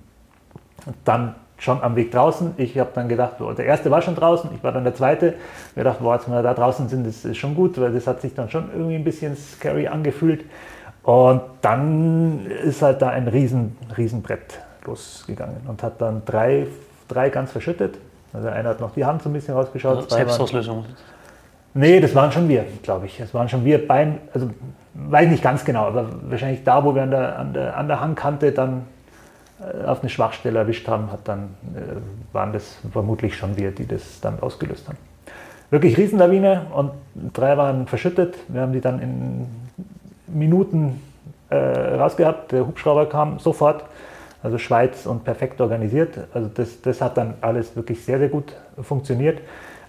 [1.03, 2.53] dann schon am Weg draußen.
[2.57, 5.35] Ich habe dann gedacht, oh, der erste war schon draußen, ich war dann der zweite.
[5.73, 8.21] Wir dachten, boah, als wir da draußen sind, das ist schon gut, weil das hat
[8.21, 10.45] sich dann schon irgendwie ein bisschen scary angefühlt.
[11.03, 16.67] Und dann ist halt da ein riesen, Riesenbrett losgegangen und hat dann drei,
[17.07, 17.97] drei ganz verschüttet.
[18.33, 19.97] Also einer hat noch die Hand so ein bisschen rausgeschaut.
[19.97, 20.85] waren- Selbstauslösung.
[21.73, 23.17] Nee, das waren schon wir, glaube ich.
[23.17, 24.49] Das waren schon wir beim, also
[24.93, 27.99] weiß nicht ganz genau, aber wahrscheinlich da, wo wir an der, an der, an der
[27.99, 28.83] Hangkante dann
[29.59, 33.85] äh, auf eine Schwachstelle erwischt haben, hat dann, äh, waren das vermutlich schon wir, die
[33.87, 34.97] das dann ausgelöst haben.
[35.69, 36.91] Wirklich Riesenlawine und
[37.33, 38.35] drei waren verschüttet.
[38.47, 39.47] Wir haben die dann in
[40.27, 41.01] Minuten
[41.49, 42.51] äh, rausgehabt.
[42.53, 43.83] Der Hubschrauber kam sofort,
[44.45, 46.19] also Schweiz und perfekt organisiert.
[46.31, 49.39] Also das, das hat dann alles wirklich sehr, sehr gut funktioniert.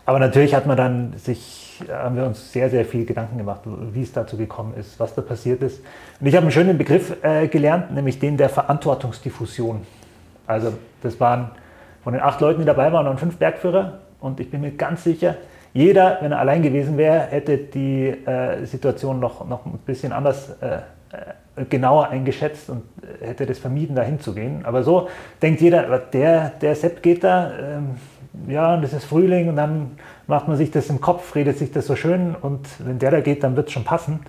[0.06, 3.60] Aber natürlich hat man dann sich, haben wir uns sehr, sehr viel Gedanken gemacht,
[3.92, 5.82] wie es dazu gekommen ist, was da passiert ist.
[6.20, 9.82] Und ich habe einen schönen Begriff äh, gelernt, nämlich den der Verantwortungsdiffusion.
[10.46, 11.50] Also das waren
[12.02, 13.98] von den acht Leuten, die dabei waren, waren fünf Bergführer.
[14.20, 15.34] Und ich bin mir ganz sicher,
[15.74, 20.48] jeder, wenn er allein gewesen wäre, hätte die äh, Situation noch, noch ein bisschen anders
[20.62, 20.78] äh,
[21.70, 24.64] genauer eingeschätzt und äh, hätte das vermieden, da hinzugehen.
[24.64, 25.08] Aber so
[25.40, 27.96] denkt jeder, der, der Sepp geht da, ähm,
[28.48, 29.92] ja, und es ist Frühling und dann
[30.26, 33.20] macht man sich das im Kopf, redet sich das so schön und wenn der da
[33.20, 34.20] geht, dann wird es schon passen.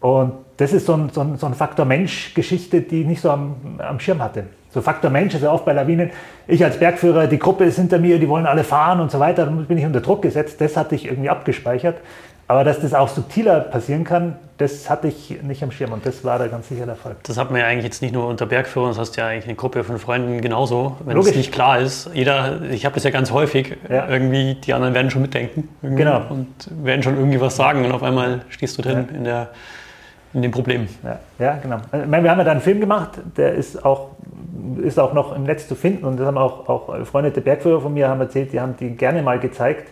[0.00, 3.30] Und das ist so ein, so ein, so ein Faktor Mensch-Geschichte, die ich nicht so
[3.30, 4.44] am, am Schirm hatte.
[4.70, 6.10] So Faktor Mensch ist ja oft bei Lawinen.
[6.46, 9.46] Ich als Bergführer, die Gruppe ist hinter mir, die wollen alle fahren und so weiter.
[9.46, 10.60] Dann bin ich unter Druck gesetzt.
[10.60, 11.96] Das hatte ich irgendwie abgespeichert.
[12.46, 15.92] Aber dass das auch subtiler passieren kann, das hatte ich nicht am Schirm.
[15.92, 17.16] Und das war da ganz sicher der Fall.
[17.22, 19.54] Das hat man ja eigentlich jetzt nicht nur unter Bergführern, das hast ja eigentlich eine
[19.54, 20.96] Gruppe von Freunden genauso.
[21.04, 21.32] Wenn Logisch.
[21.32, 24.08] es nicht klar ist, jeder, ich habe das ja ganz häufig, Ja.
[24.08, 25.68] irgendwie, die anderen werden schon mitdenken.
[25.82, 26.22] Genau.
[26.28, 26.48] Und
[26.82, 29.48] werden schon irgendwie was sagen und auf einmal stehst du drin in, der,
[30.34, 30.86] in dem Problem.
[31.02, 31.78] Ja, ja genau.
[31.92, 34.10] Ich meine, wir haben ja da einen Film gemacht, der ist auch,
[34.82, 36.04] ist auch noch im Netz zu finden.
[36.04, 39.22] Und das haben auch, auch befreundete Bergführer von mir haben erzählt, die haben die gerne
[39.22, 39.88] mal gezeigt,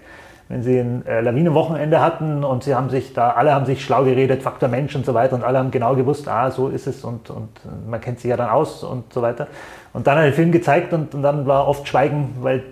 [0.48, 4.04] wenn sie ein äh, Lawinenwochenende hatten und sie haben sich da, alle haben sich schlau
[4.04, 7.04] geredet, Faktor Mensch und so weiter und alle haben genau gewusst, ah, so ist es
[7.04, 7.48] und, und
[7.88, 9.46] man kennt sich ja dann aus und so weiter.
[9.92, 12.62] Und dann hat den Film gezeigt und, und dann war oft Schweigen, weil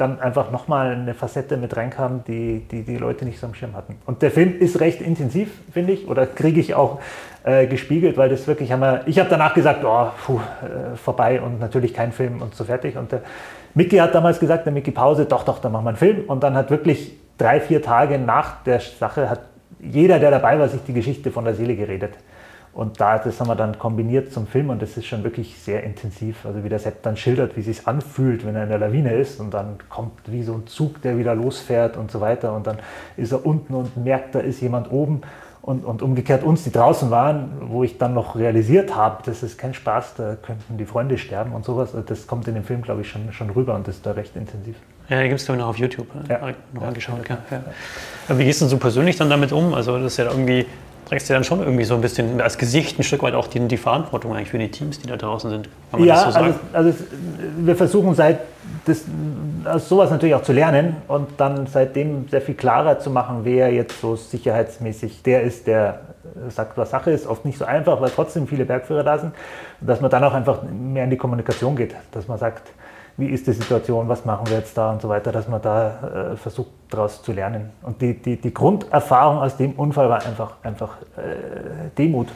[0.00, 3.74] dann einfach nochmal eine Facette mit reinkam, die, die die Leute nicht so am Schirm
[3.74, 3.96] hatten.
[4.06, 7.00] Und der Film ist recht intensiv, finde ich, oder kriege ich auch
[7.44, 11.40] äh, gespiegelt, weil das wirklich haben wir, ich habe danach gesagt, oh, puh, äh, vorbei
[11.40, 12.96] und natürlich kein Film und so fertig.
[12.96, 13.20] Und der
[13.74, 16.24] Mickey hat damals gesagt, der Mickey Pause, doch, doch, dann machen wir einen Film.
[16.26, 19.40] Und dann hat wirklich drei, vier Tage nach der Sache hat
[19.80, 22.12] jeder, der dabei war, sich die Geschichte von der Seele geredet.
[22.72, 25.82] Und da, das haben wir dann kombiniert zum Film und das ist schon wirklich sehr
[25.82, 26.46] intensiv.
[26.46, 29.14] Also wie der Sepp dann schildert, wie es sich anfühlt, wenn er in der Lawine
[29.14, 32.54] ist und dann kommt wie so ein Zug, der wieder losfährt und so weiter.
[32.54, 32.78] Und dann
[33.16, 35.22] ist er unten und merkt, da ist jemand oben.
[35.62, 39.58] Und, und umgekehrt uns, die draußen waren, wo ich dann noch realisiert habe, das ist
[39.58, 41.94] kein Spaß, da könnten die Freunde sterben und sowas.
[42.06, 44.76] Das kommt in dem Film, glaube ich, schon, schon rüber und ist da recht intensiv.
[45.10, 46.06] Ja, gibt es glaube ich noch auf YouTube.
[46.28, 46.38] Ja.
[46.72, 46.88] Noch Ja.
[46.88, 47.28] angeschaut.
[47.28, 47.38] Ja.
[47.50, 48.38] Ja.
[48.38, 49.74] Wie gehst du so persönlich dann damit um?
[49.74, 50.66] Also das ist ja irgendwie,
[51.08, 53.48] trägst du ja dann schon irgendwie so ein bisschen als Gesicht ein Stück weit auch
[53.48, 55.68] die, die Verantwortung eigentlich für die Teams, die da draußen sind.
[55.90, 56.54] Kann man ja, das so sagen?
[56.72, 57.04] also, also
[57.58, 58.38] wir versuchen seit
[58.84, 59.04] das,
[59.64, 63.72] aus sowas natürlich auch zu lernen und dann seitdem sehr viel klarer zu machen, wer
[63.72, 66.00] jetzt so sicherheitsmäßig der ist, der
[66.50, 67.26] sagt, was Sache ist.
[67.26, 69.32] Oft nicht so einfach, weil trotzdem viele Bergführer da sind.
[69.80, 72.70] Und dass man dann auch einfach mehr in die Kommunikation geht, dass man sagt,
[73.16, 76.32] wie ist die Situation, was machen wir jetzt da und so weiter, dass man da
[76.32, 77.70] äh, versucht daraus zu lernen.
[77.82, 82.28] Und die, die, die Grunderfahrung aus dem Unfall war einfach, einfach äh, Demut,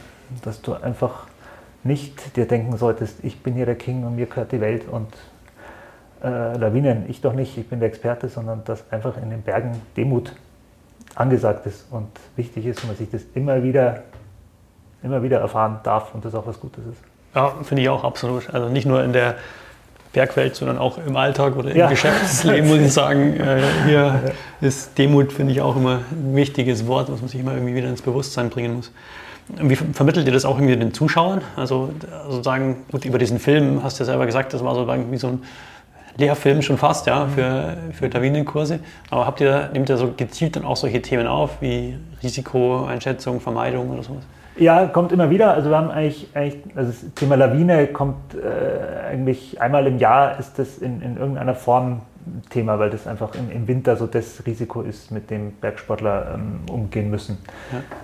[0.42, 1.26] dass du einfach
[1.82, 5.08] nicht dir denken solltest, ich bin hier der King und mir gehört die Welt und
[6.22, 9.82] äh, Lawinen, ich doch nicht, ich bin der Experte, sondern dass einfach in den Bergen
[9.96, 10.34] Demut
[11.14, 14.02] angesagt ist und wichtig ist und man sich das immer wieder
[15.04, 17.00] immer wieder erfahren darf und das auch was Gutes ist.
[17.34, 18.52] Ja, finde ich auch absolut.
[18.52, 19.37] Also nicht nur in der
[20.14, 21.88] Bergwelt, sondern auch im Alltag oder im ja.
[21.88, 23.35] Geschäftsleben, muss ich sagen.
[23.44, 27.53] Äh, hier ist Demut, finde ich, auch immer ein wichtiges Wort, was man sich immer
[27.53, 28.92] irgendwie wieder ins Bewusstsein bringen muss.
[29.48, 31.42] Wie vermittelt ihr das auch irgendwie den Zuschauern?
[31.57, 31.90] Also
[32.29, 35.29] sozusagen, gut, über diesen Film hast du ja selber gesagt, das war so wie so
[35.29, 35.42] ein
[36.16, 38.79] Lehrfilm schon fast, ja, für, für Lawinenkurse.
[39.11, 43.90] Aber habt ihr, nehmt ihr so gezielt dann auch solche Themen auf, wie Risikoeinschätzung, Vermeidung
[43.90, 44.22] oder sowas?
[44.56, 45.54] Ja, kommt immer wieder.
[45.54, 50.38] Also wir haben eigentlich, eigentlich also das Thema Lawine kommt äh, eigentlich einmal im Jahr
[50.38, 52.02] ist das in, in irgendeiner Form
[52.50, 56.60] Thema, weil das einfach im, im, Winter so das Risiko ist, mit dem Bergsportler ähm,
[56.70, 57.38] umgehen müssen.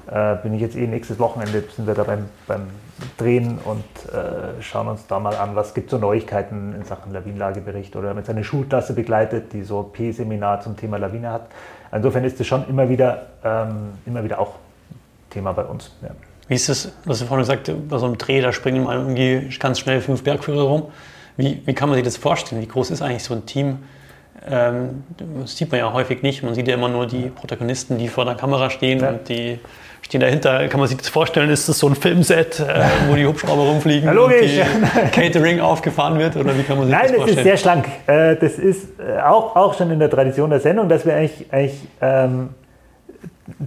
[0.09, 0.35] Ja.
[0.35, 2.67] Äh, bin ich jetzt eh nächstes Wochenende, sind wir da beim, beim
[3.17, 7.97] Drehen und äh, schauen uns da mal an, was gibt so Neuigkeiten in Sachen Lawinenlagebericht
[7.97, 11.47] oder mit seiner Schulklasse begleitet, die so P-Seminar zum Thema Lawine hat.
[11.91, 14.57] Insofern ist das schon immer wieder, ähm, immer wieder auch
[15.31, 15.97] Thema bei uns.
[16.03, 16.11] Ja.
[16.51, 18.97] Wie ist das, was du vorhin gesagt hast, bei so einem Dreh, da springen mal
[18.97, 20.83] irgendwie ganz schnell fünf Bergführer rum.
[21.37, 22.61] Wie, wie kann man sich das vorstellen?
[22.61, 23.79] Wie groß ist eigentlich so ein Team?
[24.51, 25.05] Ähm,
[25.41, 26.43] das sieht man ja häufig nicht.
[26.43, 29.11] Man sieht ja immer nur die Protagonisten, die vor der Kamera stehen ja.
[29.11, 29.61] und die
[30.03, 30.67] stehen dahinter.
[30.67, 31.51] Kann man sich das vorstellen?
[31.51, 34.61] Ist das so ein Filmset, äh, wo die Hubschrauber rumfliegen ja, und die
[35.13, 36.35] Catering aufgefahren wird?
[36.35, 37.27] Oder wie kann man sich Nein, das vorstellen?
[37.27, 37.87] Nein, das ist sehr schlank.
[38.09, 41.47] Äh, das ist äh, auch, auch schon in der Tradition der Sendung, dass wir eigentlich,
[41.53, 42.49] eigentlich ähm,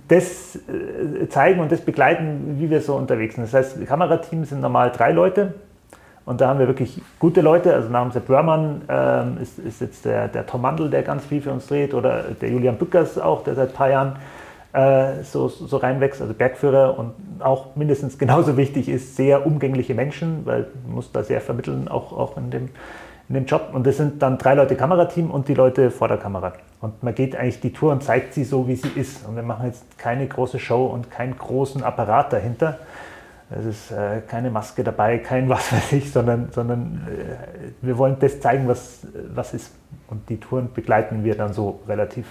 [0.08, 3.44] das äh, zeigen und das begleiten, wie wir so unterwegs sind.
[3.46, 5.54] Das heißt, Kamerateams sind normal drei Leute
[6.26, 7.74] und da haben wir wirklich gute Leute.
[7.74, 11.42] Also nach Sepp Börmann ähm, ist, ist, jetzt der, der Tom Mandl, der ganz viel
[11.42, 14.16] für uns dreht oder der Julian Bückers auch, der seit ein paar Jahren
[14.74, 20.46] äh, so, so reinwächst, also Bergführer und auch mindestens genauso wichtig ist, sehr umgängliche Menschen,
[20.46, 22.70] weil man muss da sehr vermitteln, auch, auch in dem
[23.30, 23.70] in dem Job.
[23.74, 26.54] Und das sind dann drei Leute Kamerateam und die Leute vor der Kamera.
[26.82, 29.26] Und man geht eigentlich die Tour und zeigt sie so, wie sie ist.
[29.28, 32.80] Und wir machen jetzt keine große Show und keinen großen Apparat dahinter.
[33.50, 38.18] Es ist äh, keine Maske dabei, kein was weiß ich, sondern, sondern äh, wir wollen
[38.20, 39.72] das zeigen, was, was ist.
[40.08, 42.26] Und die Touren begleiten wir dann so relativ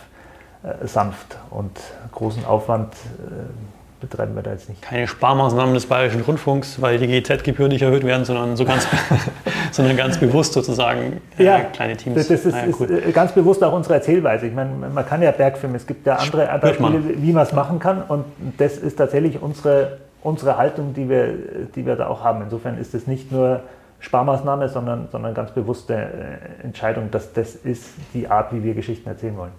[0.62, 1.80] äh, sanft und
[2.12, 4.82] großen Aufwand äh, betreiben wir da jetzt nicht.
[4.82, 8.86] Keine Sparmaßnahmen des Bayerischen Rundfunks, weil die GZ-Gebühren nicht erhöht werden, sondern so ganz,
[9.70, 12.28] sondern ganz bewusst sozusagen äh, ja, kleine Teams.
[12.28, 12.86] Das, ist, ja, cool.
[12.90, 14.46] ist, äh, ganz bewusst auch unsere Erzählweise.
[14.46, 17.78] Ich meine, man kann ja Bergfilme, es gibt ja andere Beispiele, wie man es machen
[17.78, 18.24] kann und
[18.58, 21.34] das ist tatsächlich unsere, unsere Haltung, die wir,
[21.74, 22.42] die wir da auch haben.
[22.42, 23.62] Insofern ist es nicht nur
[24.00, 29.08] Sparmaßnahme, sondern, sondern ganz bewusste äh, Entscheidung, dass das ist die Art, wie wir Geschichten
[29.08, 29.52] erzählen wollen.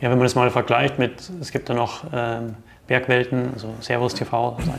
[0.00, 2.56] Ja, wenn man das mal vergleicht mit, es gibt ja noch ähm,
[2.90, 4.72] Bergwelten, also Servus TV, mhm.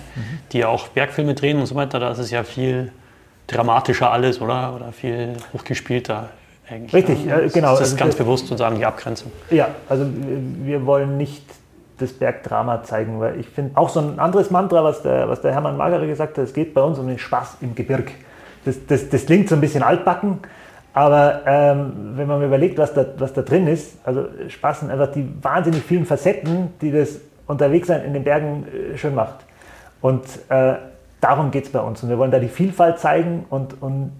[0.51, 2.91] die ja auch Bergfilme drehen und so weiter, da ist es ja viel
[3.47, 4.75] dramatischer alles, oder?
[4.75, 6.29] Oder viel hochgespielter
[6.69, 6.93] eigentlich.
[6.93, 7.37] Richtig, ja.
[7.37, 7.71] genau.
[7.71, 9.31] Das ist also ganz bewusst sozusagen die Abgrenzung.
[9.49, 10.05] Ja, also
[10.61, 11.45] wir wollen nicht
[11.99, 15.53] das Bergdrama zeigen, weil ich finde auch so ein anderes Mantra, was der, was der
[15.53, 18.11] Hermann Magere gesagt hat, es geht bei uns um den Spaß im Gebirg.
[18.65, 20.39] Das, das, das klingt so ein bisschen altbacken,
[20.93, 24.91] aber ähm, wenn man mir überlegt, was da, was da drin ist, also Spaß sind
[24.91, 27.21] einfach die wahnsinnig vielen Facetten, die das
[27.51, 29.35] Unterwegssein in den Bergen äh, schön macht.
[30.01, 30.75] Und äh,
[31.19, 32.01] darum geht es bei uns.
[32.01, 34.11] Und wir wollen da die Vielfalt zeigen und, und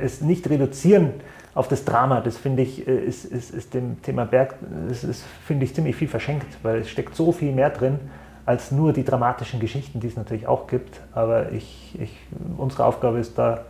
[0.00, 1.14] es nicht reduzieren
[1.54, 2.20] auf das Drama.
[2.20, 4.54] Das finde ich, äh, ist, ist, ist dem Thema Berg,
[4.88, 7.98] das ist, finde ich, ziemlich viel verschenkt, weil es steckt so viel mehr drin
[8.44, 11.00] als nur die dramatischen Geschichten, die es natürlich auch gibt.
[11.12, 12.16] Aber ich, ich,
[12.56, 13.64] unsere Aufgabe ist da,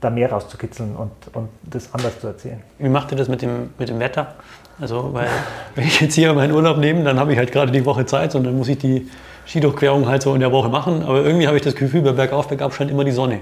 [0.00, 2.60] da mehr rauszukitzeln und, und das anders zu erzählen.
[2.78, 4.34] Wie macht ihr das mit dem, mit dem Wetter?
[4.80, 5.28] Also, weil
[5.74, 8.34] wenn ich jetzt hier meinen Urlaub nehme, dann habe ich halt gerade die Woche Zeit
[8.34, 9.08] und dann muss ich die
[9.46, 11.02] Skidurchquerung halt so in der Woche machen.
[11.02, 13.40] Aber irgendwie habe ich das Gefühl, bei Bergauf, Bergab scheint immer die Sonne.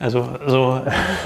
[0.00, 0.80] Also, also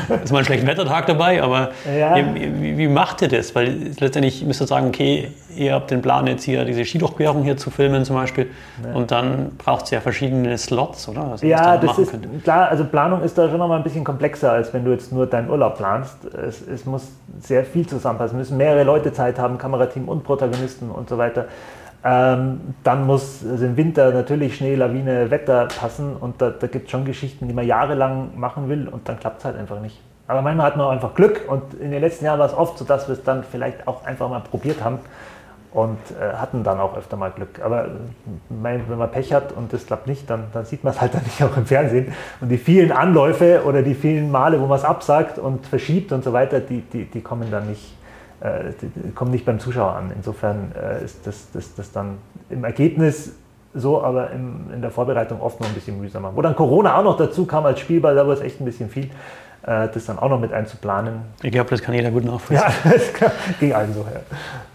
[0.24, 2.16] ist mal ein schlechter Wettertag dabei, aber ja.
[2.16, 3.54] wie, wie, macht ihr das?
[3.54, 7.58] Weil letztendlich müsst ihr sagen, okay, ihr habt den Plan jetzt hier diese Skidurchquerung hier
[7.58, 8.50] zu filmen zum Beispiel
[8.82, 8.94] ja.
[8.94, 11.32] und dann braucht es ja verschiedene Slots, oder?
[11.32, 12.28] Was ja, da das ist könnte.
[12.42, 15.12] klar, also Planung ist da schon noch mal ein bisschen komplexer, als wenn du jetzt
[15.12, 16.24] nur deinen Urlaub planst.
[16.24, 17.08] Es, es muss
[17.40, 21.46] sehr viel zusammenpassen, es müssen mehrere Leute Zeit haben, Kamerateam und Protagonisten und so weiter.
[22.04, 26.86] Ähm, dann muss also im Winter natürlich Schnee, Lawine, Wetter passen und da, da gibt
[26.86, 30.00] es schon Geschichten, die man jahrelang machen will und dann klappt es halt einfach nicht.
[30.26, 32.78] Aber manchmal hat man auch einfach Glück und in den letzten Jahren war es oft
[32.78, 34.98] so, dass wir es dann vielleicht auch einfach mal probiert haben
[35.72, 37.60] und äh, hatten dann auch öfter mal Glück.
[37.62, 37.88] Aber äh,
[38.48, 41.22] wenn man Pech hat und das klappt nicht, dann, dann sieht man es halt dann
[41.24, 42.12] nicht auch im Fernsehen.
[42.40, 46.24] Und die vielen Anläufe oder die vielen Male, wo man es absagt und verschiebt und
[46.24, 47.96] so weiter, die, die, die kommen dann nicht
[49.14, 50.12] kommt nicht beim Zuschauer an.
[50.14, 52.18] Insofern äh, ist das, das, das dann
[52.50, 53.32] im Ergebnis
[53.74, 56.32] so, aber im, in der Vorbereitung oft noch ein bisschen mühsamer.
[56.34, 58.90] Wo dann Corona auch noch dazu kam als Spielball, da war es echt ein bisschen
[58.90, 59.04] viel,
[59.62, 61.22] äh, das dann auch noch mit einzuplanen.
[61.42, 62.68] Ich glaube, das kann jeder gut nachvollziehen.
[62.84, 64.00] Ja, das ging allen so.
[64.00, 64.20] Ja.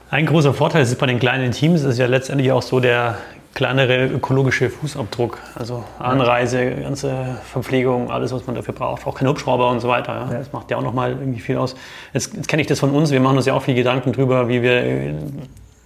[0.09, 3.17] Ein großer Vorteil ist bei den kleinen Teams ist ja letztendlich auch so der
[3.57, 5.39] kleinere ökologische Fußabdruck.
[5.55, 9.07] Also Anreise, ganze Verpflegung, alles, was man dafür braucht.
[9.07, 10.27] Auch kein Hubschrauber und so weiter.
[10.31, 10.37] Ja.
[10.37, 11.75] Das macht ja auch nochmal irgendwie viel aus.
[12.13, 13.09] Jetzt, jetzt kenne ich das von uns.
[13.09, 15.13] Wir machen uns ja auch viel Gedanken darüber, wie wir äh,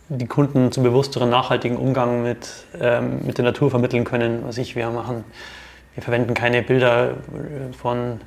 [0.09, 4.43] die Kunden zum bewussteren, nachhaltigen Umgang mit, ähm, mit der Natur vermitteln können.
[4.45, 5.23] Was ich, wir machen,
[5.95, 7.11] wir verwenden keine Bilder
[7.81, 8.19] von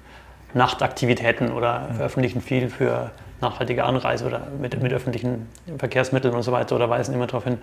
[0.55, 3.11] Nachtaktivitäten oder veröffentlichen viel für
[3.43, 7.59] nachhaltige Anreise oder mit, mit öffentlichen Verkehrsmitteln und so weiter oder weisen immer darauf hin.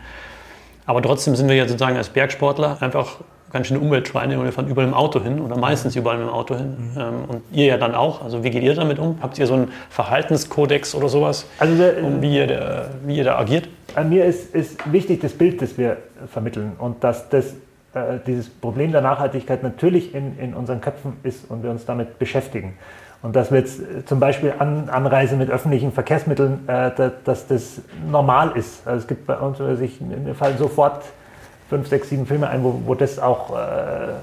[0.86, 3.18] Aber trotzdem sind wir ja sozusagen als Bergsportler einfach
[3.52, 6.56] ganz schöne Umweltschweine und wir fahren überall im Auto hin oder meistens überall im Auto
[6.56, 6.94] hin.
[6.96, 7.26] Mhm.
[7.28, 8.24] Und ihr ja dann auch.
[8.24, 9.18] Also wie geht ihr damit um?
[9.22, 13.24] Habt ihr so einen Verhaltenskodex oder sowas, also wir, um wie, ihr da, wie ihr
[13.24, 13.68] da agiert?
[13.96, 15.98] An mir ist, ist wichtig das Bild, das wir
[16.32, 17.54] vermitteln und dass das,
[17.94, 22.20] äh, dieses Problem der Nachhaltigkeit natürlich in, in unseren Köpfen ist und wir uns damit
[22.20, 22.78] beschäftigen.
[23.24, 27.48] Und dass wir jetzt äh, zum Beispiel an, Anreise mit öffentlichen Verkehrsmitteln, äh, da, dass
[27.48, 28.88] das normal ist.
[28.88, 31.04] Also es gibt bei uns, also mir fallen sofort
[31.70, 34.14] fünf, sechs, sieben Filme ein, wo, wo das auch äh,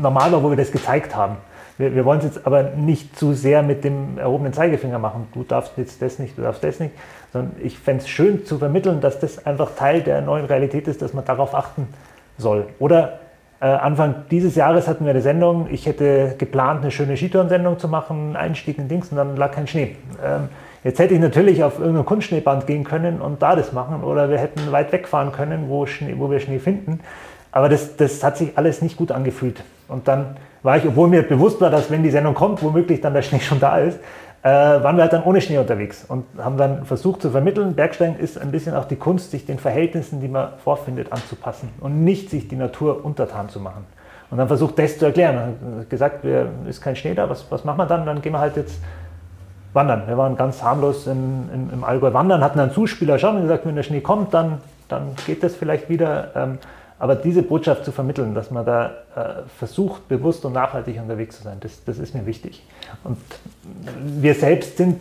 [0.00, 1.36] normal war, wo wir das gezeigt haben.
[1.78, 5.28] Wir, wir wollen es jetzt aber nicht zu sehr mit dem erhobenen Zeigefinger machen.
[5.32, 6.94] Du darfst jetzt das nicht, du darfst das nicht.
[7.32, 11.00] Sondern ich fände es schön zu vermitteln, dass das einfach Teil der neuen Realität ist,
[11.00, 11.88] dass man darauf achten
[12.36, 12.66] soll.
[12.78, 13.20] Oder
[13.66, 15.68] Anfang dieses Jahres hatten wir eine Sendung.
[15.70, 19.68] Ich hätte geplant, eine schöne Skitourensendung zu machen, Einstieg in Dings und dann lag kein
[19.68, 19.94] Schnee.
[20.24, 20.48] Ähm,
[20.82, 24.38] jetzt hätte ich natürlich auf irgendein Kunstschneeband gehen können und da das machen oder wir
[24.38, 27.00] hätten weit wegfahren können, wo, Schnee, wo wir Schnee finden.
[27.52, 29.62] Aber das, das hat sich alles nicht gut angefühlt.
[29.86, 33.14] Und dann war ich, obwohl mir bewusst war, dass wenn die Sendung kommt, womöglich dann
[33.14, 34.00] der Schnee schon da ist,
[34.42, 38.18] äh, waren wir halt dann ohne Schnee unterwegs und haben dann versucht zu vermitteln, Bergsteigen
[38.18, 42.30] ist ein bisschen auch die Kunst, sich den Verhältnissen, die man vorfindet, anzupassen und nicht
[42.30, 43.84] sich die Natur untertan zu machen.
[44.30, 45.36] Und dann versucht das zu erklären.
[45.60, 48.06] Dann gesagt, wir, ist kein Schnee da, was, was machen wir dann?
[48.06, 48.80] Dann gehen wir halt jetzt
[49.74, 50.04] wandern.
[50.06, 53.66] Wir waren ganz harmlos in, in, im Allgäu wandern, hatten einen Zuspieler schon und gesagt,
[53.66, 56.30] wenn der Schnee kommt, dann, dann geht das vielleicht wieder.
[56.34, 56.58] Ähm,
[57.02, 61.42] aber diese Botschaft zu vermitteln, dass man da äh, versucht, bewusst und nachhaltig unterwegs zu
[61.42, 62.62] sein, das, das ist mir wichtig.
[63.02, 63.18] Und
[64.04, 65.00] wir selbst sind,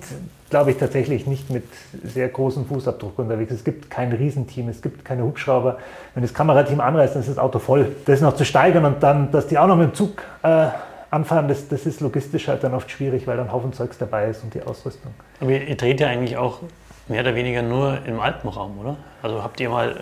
[0.50, 1.64] glaube ich, tatsächlich nicht mit
[2.04, 3.52] sehr großem Fußabdruck unterwegs.
[3.52, 5.78] Es gibt kein Riesenteam, es gibt keine Hubschrauber.
[6.16, 7.96] Wenn das Kamerateam anreist, dann ist das Auto voll.
[8.06, 10.70] Das noch zu steigern und dann, dass die auch noch mit dem Zug äh,
[11.12, 14.44] anfahren, das, das ist logistisch halt dann oft schwierig, weil dann Haufen Zeugs dabei ist
[14.44, 15.14] und die Ausrüstung.
[15.40, 16.62] Aber ihr dreht ja eigentlich auch
[17.08, 18.98] mehr oder weniger nur im Alpenraum, oder?
[19.22, 19.98] Also habt ihr mal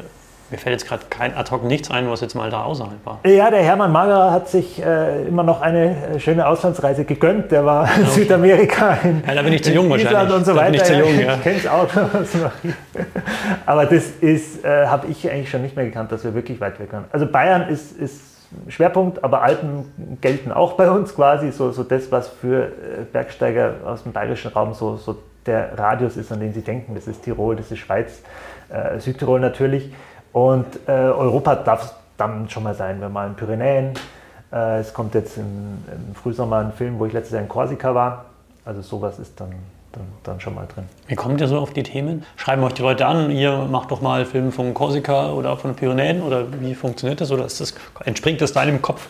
[0.51, 3.19] mir fällt jetzt gerade kein ad hoc nichts ein, was jetzt mal da außerhalb war.
[3.25, 7.51] Ja, der Hermann Mager hat sich äh, immer noch eine äh, schöne Auslandsreise gegönnt.
[7.51, 10.35] Der war in Südamerika, in, ja, da bin ich zu jung wahrscheinlich.
[10.35, 10.65] und so weiter.
[10.65, 11.35] Da bin ich zu jung, ja.
[11.35, 11.87] Ich kenne es auch.
[13.65, 16.79] Aber das ist, äh, habe ich eigentlich schon nicht mehr gekannt, dass wir wirklich weit
[16.79, 17.05] weg waren.
[17.11, 18.21] Also Bayern ist, ist
[18.67, 21.51] Schwerpunkt, aber Alpen gelten auch bei uns quasi.
[21.51, 22.69] So, so das, was für äh,
[23.11, 26.95] Bergsteiger aus dem bayerischen Raum so, so der Radius ist, an den sie denken.
[26.95, 28.23] Das ist Tirol, das ist Schweiz,
[28.69, 29.91] äh, Südtirol natürlich.
[30.33, 33.93] Und äh, Europa darf es dann schon mal sein, wenn mal in Pyrenäen.
[34.51, 37.95] Äh, es kommt jetzt im, im, Frühsommer ein Film, wo ich letztes Jahr in Korsika
[37.95, 38.25] war.
[38.65, 39.51] Also sowas ist dann,
[39.91, 40.85] dann, dann, schon mal drin.
[41.07, 42.25] Wie kommt ihr so auf die Themen?
[42.35, 46.21] Schreiben euch die Leute an, ihr macht doch mal Filme von Korsika oder von Pyrenäen
[46.21, 47.31] oder wie funktioniert das?
[47.31, 47.73] Oder das,
[48.05, 49.07] entspringt das deinem Kopf?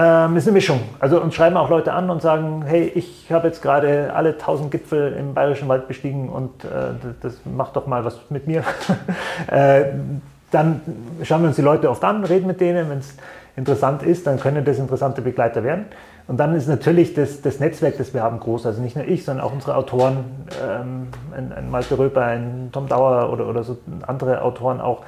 [0.00, 0.80] Ähm, ist eine Mischung.
[1.00, 4.70] Also uns schreiben auch Leute an und sagen, hey, ich habe jetzt gerade alle 1000
[4.70, 6.68] Gipfel im Bayerischen Wald bestiegen und äh,
[7.20, 8.62] das, macht doch mal was mit mir.
[9.48, 9.86] äh,
[10.52, 10.82] dann
[11.24, 12.88] schauen wir uns die Leute oft an, reden mit denen.
[12.88, 13.16] Wenn es
[13.56, 15.86] interessant ist, dann können das interessante Begleiter werden.
[16.28, 18.66] Und dann ist natürlich das, das Netzwerk, das wir haben, groß.
[18.66, 20.18] Also nicht nur ich, sondern auch unsere Autoren,
[20.64, 25.02] ähm, ein, ein Malte Röper, ein Tom Dauer oder, oder so andere Autoren auch,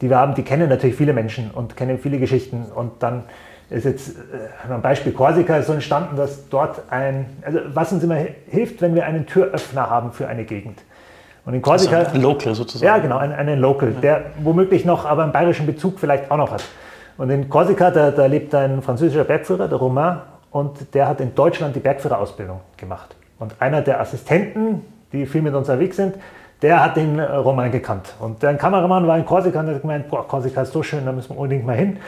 [0.00, 2.66] die wir haben, die kennen natürlich viele Menschen und kennen viele Geschichten.
[2.72, 3.24] Und dann
[3.70, 8.04] ist jetzt äh, ein Beispiel Korsika ist so entstanden, dass dort ein, also was uns
[8.04, 10.80] immer hilft, wenn wir einen Türöffner haben für eine Gegend.
[11.44, 11.98] Und in Korsika.
[11.98, 12.86] Also ein Local sozusagen.
[12.86, 14.00] Ja, genau, einen, einen Local, ja.
[14.00, 16.64] der womöglich noch aber einen bayerischen Bezug vielleicht auch noch hat.
[17.18, 20.18] Und in Korsika, da, da lebt ein französischer Bergführer, der Romain,
[20.50, 23.14] und der hat in Deutschland die Bergführerausbildung gemacht.
[23.38, 26.16] Und einer der Assistenten, die viel mit uns unterwegs sind,
[26.62, 28.14] der hat den Roman gekannt.
[28.18, 31.12] Und der Kameramann war in Korsika und hat gemeint, boah, Korsika ist so schön, da
[31.12, 31.98] müssen wir unbedingt mal hin.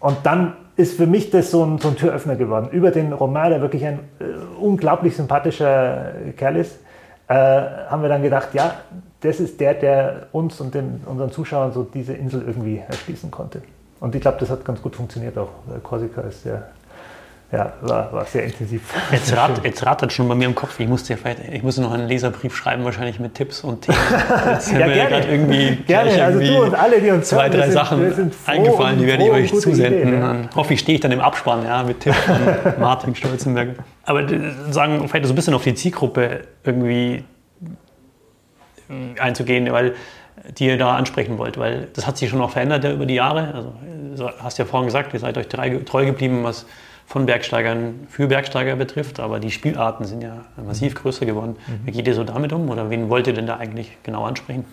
[0.00, 2.70] Und dann ist für mich das so ein, so ein Türöffner geworden.
[2.72, 4.24] Über den Roman, der wirklich ein äh,
[4.58, 6.78] unglaublich sympathischer Kerl ist,
[7.28, 8.74] äh, haben wir dann gedacht, ja,
[9.20, 13.62] das ist der, der uns und den, unseren Zuschauern so diese Insel irgendwie erschließen konnte.
[14.00, 15.50] Und ich glaube, das hat ganz gut funktioniert auch.
[15.82, 16.68] Korsika ist sehr
[17.52, 18.82] ja, war, war sehr intensiv.
[19.10, 21.82] Jetzt, rat, jetzt rattert schon bei mir im Kopf, ich musste ja vielleicht, ich musste
[21.82, 23.98] noch einen Leserbrief schreiben, wahrscheinlich mit Tipps und Themen.
[24.52, 25.26] Jetzt ja, gerne.
[25.26, 26.24] Irgendwie gerne.
[26.24, 29.60] Also du und alle, die uns zwei, drei sind, Sachen eingefallen, die werde ich euch
[29.60, 30.08] zusenden.
[30.08, 30.20] Idee, ja.
[30.20, 32.36] Dann hoffe ich, stehe ich dann im Abspann, ja, mit Tipps von
[32.78, 33.70] Martin Stolzenberg.
[34.04, 34.26] Aber
[34.70, 37.24] sagen, vielleicht so ein bisschen auf die Zielgruppe irgendwie
[39.18, 39.94] einzugehen, weil
[40.58, 41.58] die ihr da ansprechen wollt?
[41.58, 43.54] Weil das hat sich schon auch verändert ja, über die Jahre.
[43.54, 43.74] Also,
[44.16, 46.66] du hast ja vorhin gesagt, ihr seid euch treu geblieben, was
[47.10, 51.56] von Bergsteigern für Bergsteiger betrifft, aber die Spielarten sind ja massiv größer geworden.
[51.66, 51.86] Mhm.
[51.86, 54.64] Wie geht ihr so damit um oder wen wollt ihr denn da eigentlich genau ansprechen?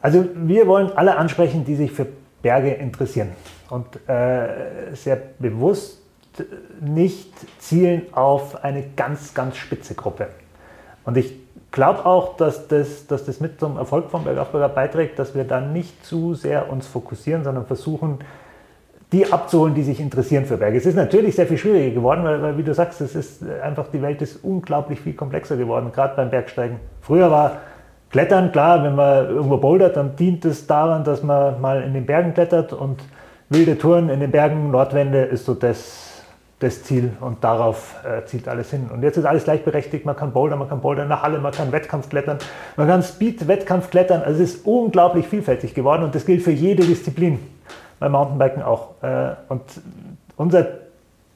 [0.00, 2.08] Also wir wollen alle ansprechen, die sich für
[2.42, 3.28] Berge interessieren
[3.70, 4.48] und äh,
[4.94, 6.02] sehr bewusst
[6.80, 10.30] nicht zielen auf eine ganz, ganz spitze Gruppe.
[11.04, 11.32] Und ich
[11.70, 15.60] glaube auch, dass das, dass das mit zum Erfolg von Bergaufbauer beiträgt, dass wir da
[15.60, 18.18] nicht zu sehr uns fokussieren, sondern versuchen,
[19.12, 20.78] die abzuholen, die sich interessieren für Berge.
[20.78, 23.88] Es ist natürlich sehr viel schwieriger geworden, weil, weil wie du sagst, es ist einfach,
[23.88, 26.80] die Welt ist unglaublich viel komplexer geworden, gerade beim Bergsteigen.
[27.02, 27.58] Früher war
[28.12, 32.04] Klettern, klar, wenn man irgendwo bouldert, dann dient es daran, dass man mal in den
[32.04, 33.02] Bergen klettert und
[33.48, 36.01] wilde Touren in den Bergen, Nordwende ist so das,
[36.62, 38.88] das Ziel und darauf äh, zielt alles hin.
[38.92, 41.52] Und jetzt ist alles gleichberechtigt, man kann bouldern, man kann bouldern in der Halle, man
[41.52, 42.38] kann Wettkampf klettern,
[42.76, 46.84] man kann Speed-Wettkampf klettern, also es ist unglaublich vielfältig geworden und das gilt für jede
[46.84, 47.40] Disziplin
[47.98, 49.02] beim Mountainbiken auch.
[49.02, 49.62] Äh, und
[50.36, 50.66] unser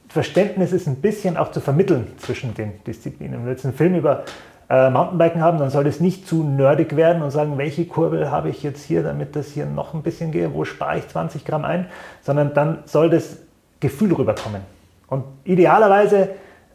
[0.07, 3.39] Verständnis ist ein bisschen auch zu vermitteln zwischen den Disziplinen.
[3.39, 4.23] Wenn wir jetzt einen Film über
[4.69, 8.49] äh, Mountainbiken haben, dann soll das nicht zu nerdig werden und sagen, welche Kurbel habe
[8.49, 11.65] ich jetzt hier, damit das hier noch ein bisschen geht, wo spare ich 20 Gramm
[11.65, 11.87] ein,
[12.21, 13.37] sondern dann soll das
[13.79, 14.76] Gefühl rüberkommen.
[15.07, 16.29] Und idealerweise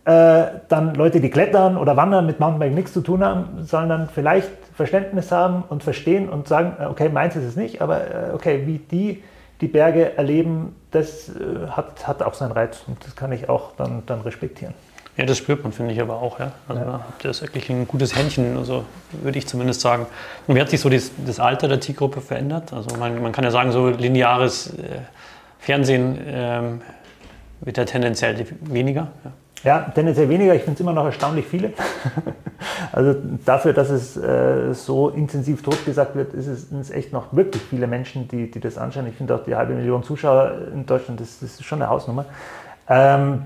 [0.05, 4.09] äh, dann Leute, die klettern oder wandern mit Mountainbiken nichts zu tun haben, sollen dann
[4.09, 8.33] vielleicht Verständnis haben und verstehen und sagen, äh, okay, meins ist es nicht, aber äh,
[8.35, 9.23] okay, wie die
[9.63, 13.73] die Berge erleben, das äh, hat, hat auch seinen Reiz und das kann ich auch
[13.77, 14.75] dann, dann respektieren.
[15.17, 16.41] Ja, das spürt man, finde ich aber auch.
[16.41, 16.53] Ja.
[16.69, 17.01] Also ja.
[17.23, 20.07] ihr das wirklich ein gutes Händchen, also würde ich zumindest sagen.
[20.47, 22.73] Und wie hat sich so das, das Alter der Zielgruppe verändert?
[22.73, 25.01] Also man, man kann ja sagen, so lineares äh,
[25.61, 26.81] Fernsehen ähm,
[27.63, 29.09] wird ja tendenziell weniger.
[29.25, 29.33] Ja.
[29.65, 30.55] Ja, tendenziell weniger.
[30.55, 31.73] Ich finde es immer noch erstaunlich viele.
[32.93, 37.33] also dafür, dass es äh, so intensiv totgesagt wird, ist es, sind es echt noch
[37.33, 39.07] wirklich viele Menschen, die, die das anschauen.
[39.07, 42.25] Ich finde auch die halbe Million Zuschauer in Deutschland, das, das ist schon eine Hausnummer.
[42.89, 43.45] Ähm,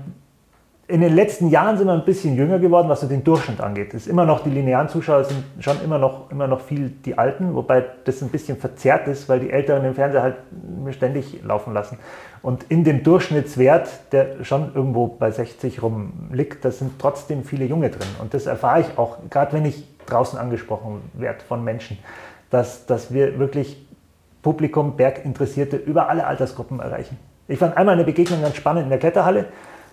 [0.89, 3.93] in den letzten Jahren sind wir ein bisschen jünger geworden, was so den Durchschnitt angeht.
[3.93, 7.17] Es ist immer noch, die linearen Zuschauer sind schon immer noch, immer noch viel die
[7.17, 10.35] Alten, wobei das ein bisschen verzerrt ist, weil die Älteren den Fernseher halt
[10.91, 11.99] ständig laufen lassen.
[12.41, 17.65] Und in dem Durchschnittswert, der schon irgendwo bei 60 rum liegt, da sind trotzdem viele
[17.65, 18.07] Junge drin.
[18.21, 21.97] Und das erfahre ich auch, gerade wenn ich draußen angesprochen werde von Menschen,
[22.49, 23.85] dass, dass wir wirklich
[24.41, 27.17] Publikum, Berginteressierte über alle Altersgruppen erreichen.
[27.49, 29.47] Ich fand einmal eine Begegnung ganz spannend in der Kletterhalle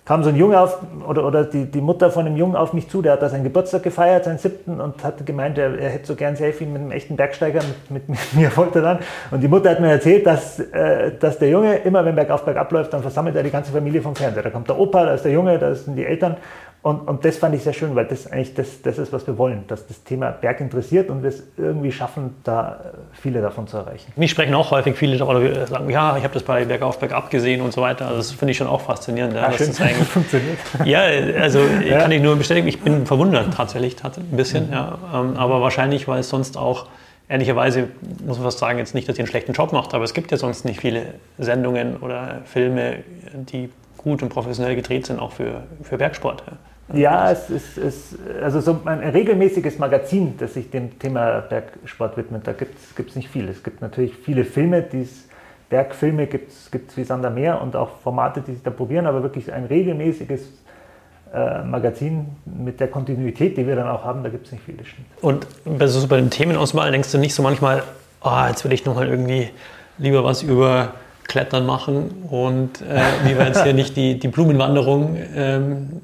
[0.05, 0.77] kam so ein Junge auf,
[1.07, 3.43] oder, oder die, die Mutter von einem Jungen auf mich zu, der hat da seinen
[3.43, 6.91] Geburtstag gefeiert, seinen siebten, und hat gemeint, er, er hätte so gern Selfie mit einem
[6.91, 8.99] echten Bergsteiger, mit, mit, mit mir wollte dann.
[9.31, 12.71] Und die Mutter hat mir erzählt, dass, äh, dass der Junge immer, wenn bergauf, bergab
[12.71, 14.43] läuft, dann versammelt er die ganze Familie vom Fernseher.
[14.43, 16.37] Da kommt der Opa, da ist der Junge, da sind die Eltern.
[16.85, 19.39] Und, und das fand ich sehr schön, weil das eigentlich das, das ist, was wir
[19.39, 22.79] wollen, dass das Thema Berg interessiert und wir es irgendwie schaffen, da
[23.11, 24.13] viele davon zu erreichen.
[24.15, 27.61] Mich sprechen auch häufig viele darüber, sagen, ja, ich habe das bei Bergauf, Bergab gesehen
[27.61, 28.05] und so weiter.
[28.05, 29.33] Also das finde ich schon auch faszinierend.
[29.33, 30.59] Ja, ah, schön, das funktioniert.
[30.83, 30.99] Ja,
[31.41, 31.97] also ja.
[31.97, 34.67] kann ich nur bestätigen, ich bin verwundert tatsächlich, ein bisschen.
[34.67, 34.73] Mhm.
[34.73, 36.85] Ja, ähm, aber wahrscheinlich, weil es sonst auch
[37.27, 37.87] ehrlicherweise
[38.23, 40.29] muss man fast sagen, jetzt nicht, dass ihr einen schlechten Job macht, aber es gibt
[40.29, 42.97] ja sonst nicht viele Sendungen oder Filme,
[43.51, 46.43] die gut und professionell gedreht sind, auch für, für Bergsport.
[46.93, 52.45] Ja, es ist, es, also so ein regelmäßiges Magazin, das sich dem Thema Bergsport widmet,
[52.45, 52.77] da gibt
[53.09, 53.49] es nicht viel.
[53.49, 55.27] Es gibt natürlich viele Filme, die's,
[55.69, 59.51] Bergfilme gibt es wie Sander Meer und auch Formate, die sich da probieren, aber wirklich
[59.51, 60.41] ein regelmäßiges
[61.33, 64.77] äh, Magazin mit der Kontinuität, die wir dann auch haben, da gibt es nicht viele.
[65.21, 67.81] Und bei, so bei den Themenauswahl denkst du nicht so manchmal,
[68.23, 69.49] oh, jetzt will ich nochmal irgendwie
[69.97, 75.17] lieber was über Klettern machen und äh, wie wir jetzt hier nicht die, die Blumenwanderung
[75.35, 76.01] ähm,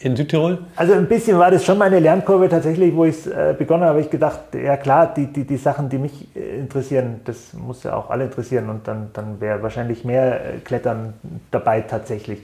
[0.00, 0.58] in Südtirol?
[0.76, 4.00] Also ein bisschen war das schon meine Lernkurve tatsächlich, wo ich äh, begonnen habe, habe
[4.00, 7.96] ich gedacht, ja klar, die, die, die Sachen, die mich äh, interessieren, das muss ja
[7.96, 11.14] auch alle interessieren und dann, dann wäre wahrscheinlich mehr äh, Klettern
[11.50, 12.42] dabei tatsächlich.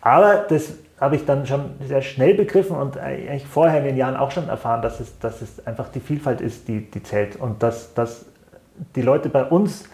[0.00, 4.16] Aber das habe ich dann schon sehr schnell begriffen und eigentlich vorher in den Jahren
[4.16, 7.62] auch schon erfahren, dass es, dass es einfach die Vielfalt ist, die, die zählt und
[7.62, 8.24] dass, dass
[8.96, 9.84] die Leute bei uns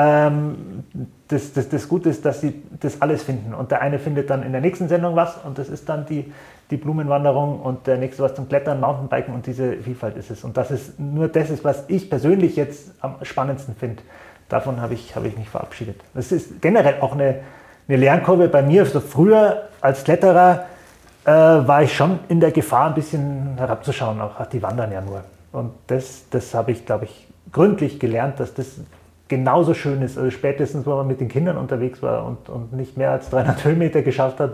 [0.00, 0.84] ähm,
[1.28, 3.52] das, das, das Gute ist, dass sie das alles finden.
[3.52, 6.32] Und der eine findet dann in der nächsten Sendung was und das ist dann die,
[6.70, 10.42] die Blumenwanderung und der nächste was zum Klettern, Mountainbiken und diese Vielfalt ist es.
[10.42, 14.02] Und das ist nur das ist, was ich persönlich jetzt am spannendsten finde.
[14.48, 16.00] Davon habe ich, habe ich mich verabschiedet.
[16.14, 17.40] Das ist generell auch eine,
[17.86, 18.86] eine Lernkurve bei mir.
[18.86, 20.64] So früher als Kletterer
[21.24, 24.20] äh, war ich schon in der Gefahr, ein bisschen herabzuschauen.
[24.20, 25.22] Auch ach, die wandern ja nur.
[25.52, 28.80] Und das, das habe ich, glaube ich, gründlich gelernt, dass das
[29.30, 30.18] genauso schön ist.
[30.18, 33.64] Also spätestens, wenn man mit den Kindern unterwegs war und, und nicht mehr als 300
[33.64, 34.52] Höhenmeter geschafft hat,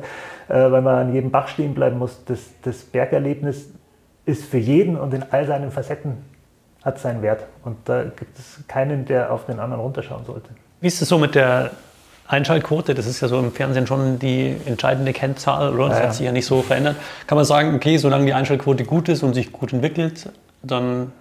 [0.49, 2.25] äh, weil man an jedem Bach stehen bleiben muss.
[2.27, 3.71] Das, das Bergerlebnis
[4.27, 6.19] ist für jeden und in all seinen Facetten
[6.85, 7.45] hat seinen Wert.
[7.65, 10.51] Und da gibt es keinen, der auf den anderen runterschauen sollte.
[10.81, 11.71] Wie ist es so mit der
[12.29, 12.95] Einschaltquote?
[12.95, 15.89] Das ist ja so im Fernsehen schon die entscheidende Kennzahl, oder?
[15.89, 16.97] Das ja, hat sich ja nicht so verändert.
[17.27, 20.29] Kann man sagen, okay, solange die Einschaltquote gut ist und sich gut entwickelt,
[20.63, 21.13] dann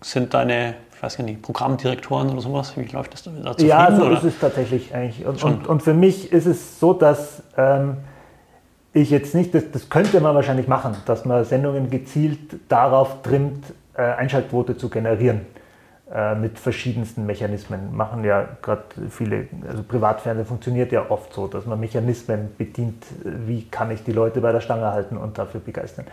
[0.00, 2.76] sind deine ich weiß nicht, Programmdirektoren oder sowas?
[2.76, 4.16] Wie läuft das da zufrieden, Ja, so oder?
[4.16, 5.24] ist es tatsächlich eigentlich.
[5.24, 7.98] Und, und, und, für mich ist es so, dass ähm,
[8.92, 13.64] ich jetzt nicht, das, das, könnte man wahrscheinlich machen, dass man Sendungen gezielt darauf trimmt,
[13.94, 15.42] äh, Einschaltquote zu generieren.
[16.12, 17.94] Äh, mit verschiedensten Mechanismen.
[17.94, 23.68] Machen ja gerade viele, also Privatfernsehen funktioniert ja oft so, dass man Mechanismen bedient, wie
[23.68, 26.06] kann ich die Leute bei der Stange halten und dafür begeistern.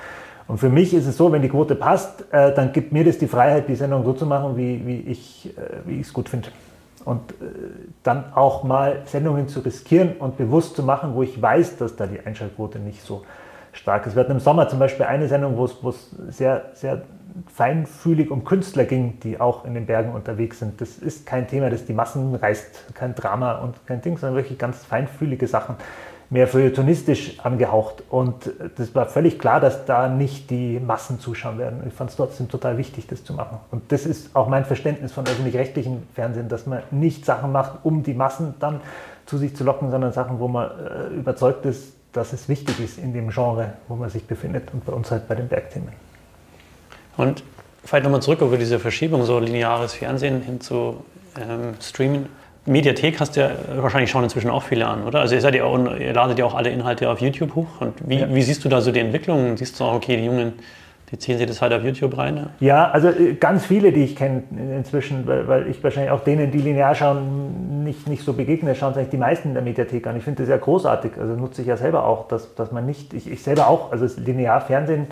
[0.47, 3.17] Und für mich ist es so, wenn die Quote passt, äh, dann gibt mir das
[3.17, 6.49] die Freiheit, die Sendung so zu machen, wie, wie ich äh, es gut finde.
[7.03, 7.35] Und äh,
[8.03, 12.05] dann auch mal Sendungen zu riskieren und bewusst zu machen, wo ich weiß, dass da
[12.05, 13.23] die Einschaltquote nicht so
[13.71, 14.15] stark ist.
[14.15, 17.01] Wir hatten im Sommer zum Beispiel eine Sendung, wo es, sehr, sehr
[17.53, 20.79] feinfühlig um Künstler ging, die auch in den Bergen unterwegs sind.
[20.79, 24.57] Das ist kein Thema, das die Massen reißt, kein Drama und kein Ding, sondern wirklich
[24.57, 25.75] ganz feinfühlige Sachen
[26.35, 28.03] mehr feuilletonistisch angehaucht.
[28.09, 31.81] Und das war völlig klar, dass da nicht die Massen zuschauen werden.
[31.87, 33.57] Ich fand es trotzdem total wichtig, das zu machen.
[33.71, 38.03] Und das ist auch mein Verständnis von öffentlich-rechtlichen Fernsehen, dass man nicht Sachen macht, um
[38.03, 38.81] die Massen dann
[39.25, 42.97] zu sich zu locken, sondern Sachen, wo man äh, überzeugt ist, dass es wichtig ist
[42.97, 45.93] in dem Genre, wo man sich befindet und bei uns halt bei den Bergthemen.
[47.15, 47.43] Und
[47.85, 50.97] vielleicht nochmal zurück über diese Verschiebung, so lineares Fernsehen hin zu
[51.39, 52.27] ähm, Streamen.
[52.65, 55.19] Mediathek hast du ja wahrscheinlich schon inzwischen auch viele an, oder?
[55.19, 57.67] Also ihr, seid ja auch, ihr ladet ja auch alle Inhalte auf YouTube hoch.
[57.79, 58.33] Und wie, ja.
[58.33, 59.55] wie siehst du da so die Entwicklung?
[59.55, 60.53] Siehst du auch, okay, die Jungen,
[61.11, 62.49] die ziehen sich das halt auf YouTube rein?
[62.59, 64.43] Ja, ja also äh, ganz viele, die ich kenne
[64.75, 68.95] inzwischen, weil, weil, ich wahrscheinlich auch denen, die linear schauen, nicht, nicht so begegne, schauen
[68.95, 70.17] sich die meisten in der Mediathek an.
[70.17, 71.11] Ich finde das ja großartig.
[71.19, 74.07] Also nutze ich ja selber auch, dass, dass man nicht, ich, ich selber auch, also
[74.19, 75.05] linear Fernsehen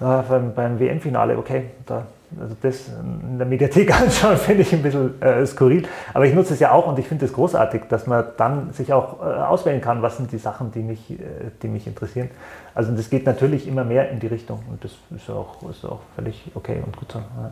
[0.00, 2.06] äh, beim, beim WM-Finale, okay, da
[2.40, 5.86] also das in der Mediathek anschauen, finde ich ein bisschen äh, skurril.
[6.14, 8.92] Aber ich nutze es ja auch und ich finde es großartig, dass man dann sich
[8.92, 11.16] auch äh, auswählen kann, was sind die Sachen, die mich, äh,
[11.62, 12.30] die mich interessieren.
[12.74, 16.00] Also das geht natürlich immer mehr in die Richtung und das ist auch, ist auch
[16.14, 17.18] völlig okay und gut so.
[17.18, 17.50] Ja.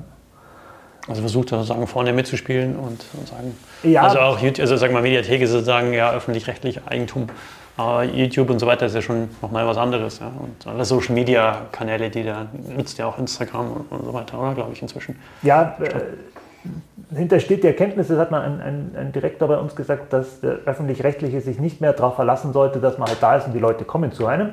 [1.09, 4.03] Also versucht sozusagen vorne mitzuspielen und, und sagen, ja.
[4.03, 7.29] also auch also sagen wir Mediathek ist sozusagen ja öffentlich-rechtlich Eigentum.
[7.77, 10.19] Aber YouTube und so weiter ist ja schon nochmal was anderes.
[10.19, 10.29] Ja?
[10.39, 14.41] Und alle Social Media Kanäle, die da nutzt ja auch Instagram und, und so weiter,
[14.41, 15.17] oder glaube ich inzwischen.
[15.43, 19.77] Ja, äh, hinter steht die Erkenntnis, das hat mal ein, ein, ein Direktor bei uns
[19.77, 23.47] gesagt, dass der öffentlich-rechtliche sich nicht mehr darauf verlassen sollte, dass man halt da ist
[23.47, 24.51] und die Leute kommen zu einem.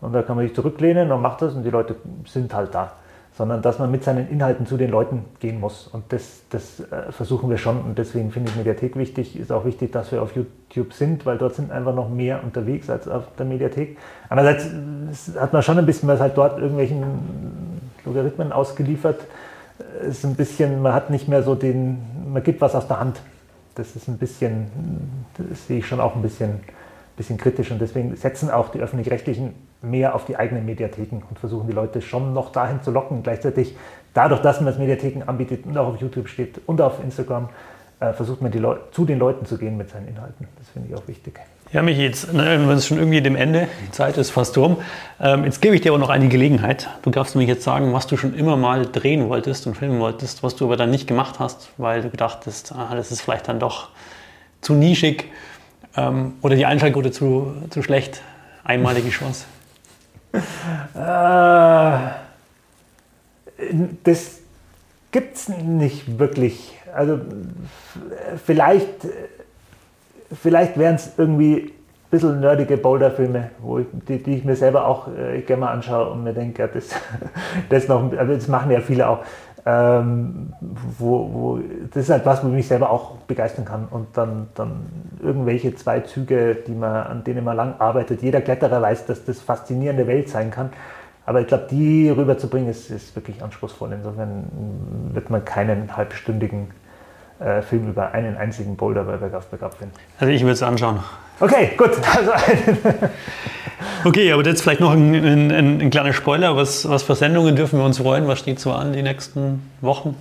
[0.00, 1.96] Und da kann man sich zurücklehnen und macht das und die Leute
[2.26, 2.92] sind halt da
[3.36, 5.88] sondern dass man mit seinen Inhalten zu den Leuten gehen muss.
[5.88, 9.38] Und das, das äh, versuchen wir schon und deswegen finde ich Mediathek wichtig.
[9.38, 12.88] Ist auch wichtig, dass wir auf YouTube sind, weil dort sind einfach noch mehr unterwegs
[12.88, 13.98] als auf der Mediathek.
[14.30, 14.70] Andererseits
[15.38, 17.04] hat man schon ein bisschen was halt dort irgendwelchen
[18.06, 19.20] Logarithmen ausgeliefert.
[20.00, 21.98] Ist ein bisschen, man hat nicht mehr so den,
[22.32, 23.20] man gibt was aus der Hand.
[23.74, 24.68] Das ist ein bisschen,
[25.36, 26.60] das sehe ich schon auch ein bisschen,
[27.18, 31.66] bisschen kritisch und deswegen setzen auch die öffentlich-rechtlichen mehr auf die eigenen Mediatheken und versuchen
[31.66, 33.22] die Leute schon noch dahin zu locken.
[33.22, 33.76] Gleichzeitig
[34.14, 37.48] dadurch, dass man das Mediatheken anbietet und auch auf YouTube steht und auf Instagram,
[38.00, 38.52] äh, versucht man
[38.92, 40.48] zu den Leuten zu gehen mit seinen Inhalten.
[40.58, 41.40] Das finde ich auch wichtig.
[41.72, 44.76] Ja, mich jetzt, ne, es schon irgendwie dem Ende, die Zeit ist fast rum.
[45.20, 46.88] Ähm, jetzt gebe ich dir aber noch eine Gelegenheit.
[47.02, 50.42] Du darfst mir jetzt sagen, was du schon immer mal drehen wolltest und filmen wolltest,
[50.42, 53.48] was du aber dann nicht gemacht hast, weil du gedacht hast, ah, das ist vielleicht
[53.48, 53.88] dann doch
[54.60, 55.24] zu nischig
[55.96, 58.22] ähm, oder die Einschaltquote zu, zu schlecht.
[58.62, 59.46] Einmalige Chance.
[60.94, 61.98] Äh,
[64.04, 64.38] das
[65.10, 66.78] gibt es nicht wirklich.
[66.94, 67.18] Also
[68.44, 68.88] vielleicht,
[70.42, 71.72] vielleicht wären es irgendwie
[72.06, 73.50] ein bisschen nerdige Boulder-Filme,
[74.08, 76.90] die, die, ich mir selber auch äh, gerne mal anschaue und mir denke, ja, das,
[77.68, 79.24] das, noch, also das machen ja viele auch.
[79.68, 80.52] Ähm,
[80.98, 81.60] wo, wo,
[81.92, 83.88] das ist halt was, wo ich mich selber auch begeistern kann.
[83.90, 84.86] Und dann, dann
[85.20, 88.22] irgendwelche zwei Züge, die man, an denen man lang arbeitet.
[88.22, 90.70] Jeder Kletterer weiß, dass das faszinierende Welt sein kann.
[91.26, 93.92] Aber ich glaube, die rüberzubringen, ist, ist wirklich anspruchsvoll.
[93.92, 94.44] Insofern
[95.12, 96.68] wird man keinen halbstündigen
[97.40, 99.94] äh, Film über einen einzigen Boulder bei Bergauf Bergab finden.
[100.20, 101.00] Also ich würde es anschauen.
[101.40, 101.90] Okay, gut.
[102.16, 102.32] Also
[104.04, 106.56] okay, aber jetzt vielleicht noch ein, ein, ein, ein, kleiner Spoiler.
[106.56, 108.26] Was, was für Sendungen dürfen wir uns freuen?
[108.26, 110.16] Was steht so an die nächsten Wochen?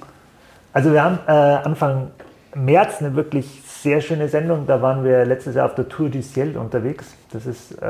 [0.73, 2.11] Also wir haben äh, Anfang
[2.53, 4.65] März eine wirklich sehr schöne Sendung.
[4.67, 7.13] Da waren wir letztes Jahr auf der Tour du Ciel unterwegs.
[7.31, 7.85] Das ist äh,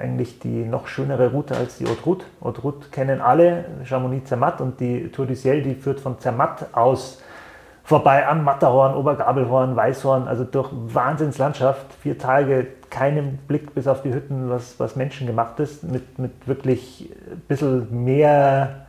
[0.00, 2.24] eigentlich die noch schönere Route als die Haute Route.
[2.42, 7.20] Haute Route kennen alle, Chamonix-Zermatt und die Tour du Ciel, die führt von Zermatt aus
[7.86, 14.12] vorbei an Matterhorn, Obergabelhorn, Weißhorn, also durch Wahnsinnslandschaft, vier Tage, keinen Blick bis auf die
[14.12, 18.86] Hütten, was, was menschengemacht ist, mit, mit wirklich ein bisschen mehr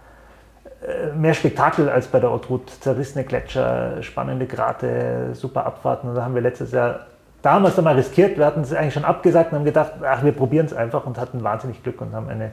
[0.82, 2.70] äh, mehr Spektakel als bei der Ortrut.
[2.70, 6.10] Zerrissene Gletscher, spannende Grate, super Abfahrten.
[6.10, 7.08] Und da haben wir letztes Jahr
[7.44, 8.38] damals dann mal riskiert.
[8.38, 11.20] Wir hatten es eigentlich schon abgesagt und haben gedacht, ach, wir probieren es einfach und
[11.20, 12.52] hatten wahnsinnig Glück und haben eine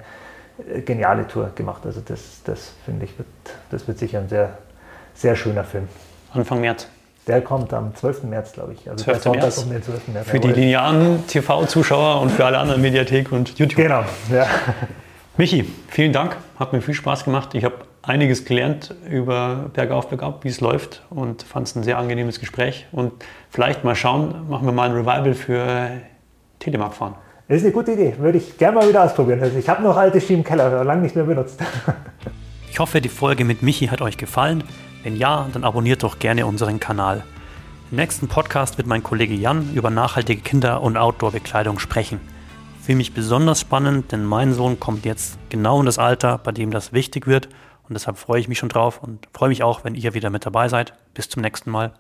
[0.69, 1.87] äh, geniale Tour gemacht.
[1.87, 3.29] Also das, das finde ich, wird,
[3.71, 4.59] das wird sicher ein sehr,
[5.15, 5.89] sehr schöner Film.
[6.35, 6.89] Anfang März.
[7.27, 8.25] Der kommt am 12.
[8.25, 8.91] März, glaube ich.
[8.91, 9.25] Also 12.
[9.27, 9.59] März.
[9.59, 10.09] Um 12.
[10.09, 10.29] März.
[10.29, 13.77] Für die linearen TV-Zuschauer und für alle anderen Mediathek und YouTube.
[13.77, 14.47] Genau, ja.
[15.37, 16.37] Michi, vielen Dank.
[16.59, 17.55] Hat mir viel Spaß gemacht.
[17.55, 21.99] Ich habe einiges gelernt über Bergauf, Bergab, wie es läuft und fand es ein sehr
[21.99, 22.87] angenehmes Gespräch.
[22.93, 23.13] Und
[23.49, 25.89] vielleicht mal schauen, machen wir mal ein Revival für
[26.59, 27.15] Telemark fahren.
[27.49, 28.15] Das ist eine gute Idee.
[28.19, 29.41] Würde ich gerne mal wieder ausprobieren.
[29.43, 31.61] Also ich habe noch alte Ski im Keller, lange nicht mehr benutzt.
[32.71, 34.65] ich hoffe, die Folge mit Michi hat euch gefallen.
[35.05, 37.23] Wenn ja, dann abonniert doch gerne unseren Kanal.
[37.91, 42.21] Im nächsten Podcast wird mein Kollege Jan über nachhaltige Kinder- und Outdoor-Bekleidung sprechen.
[42.81, 46.71] Für mich besonders spannend, denn mein Sohn kommt jetzt genau in das Alter, bei dem
[46.71, 47.49] das wichtig wird
[47.87, 50.47] und deshalb freue ich mich schon drauf und freue mich auch, wenn ihr wieder mit
[50.47, 50.95] dabei seid.
[51.13, 51.93] Bis zum nächsten Mal.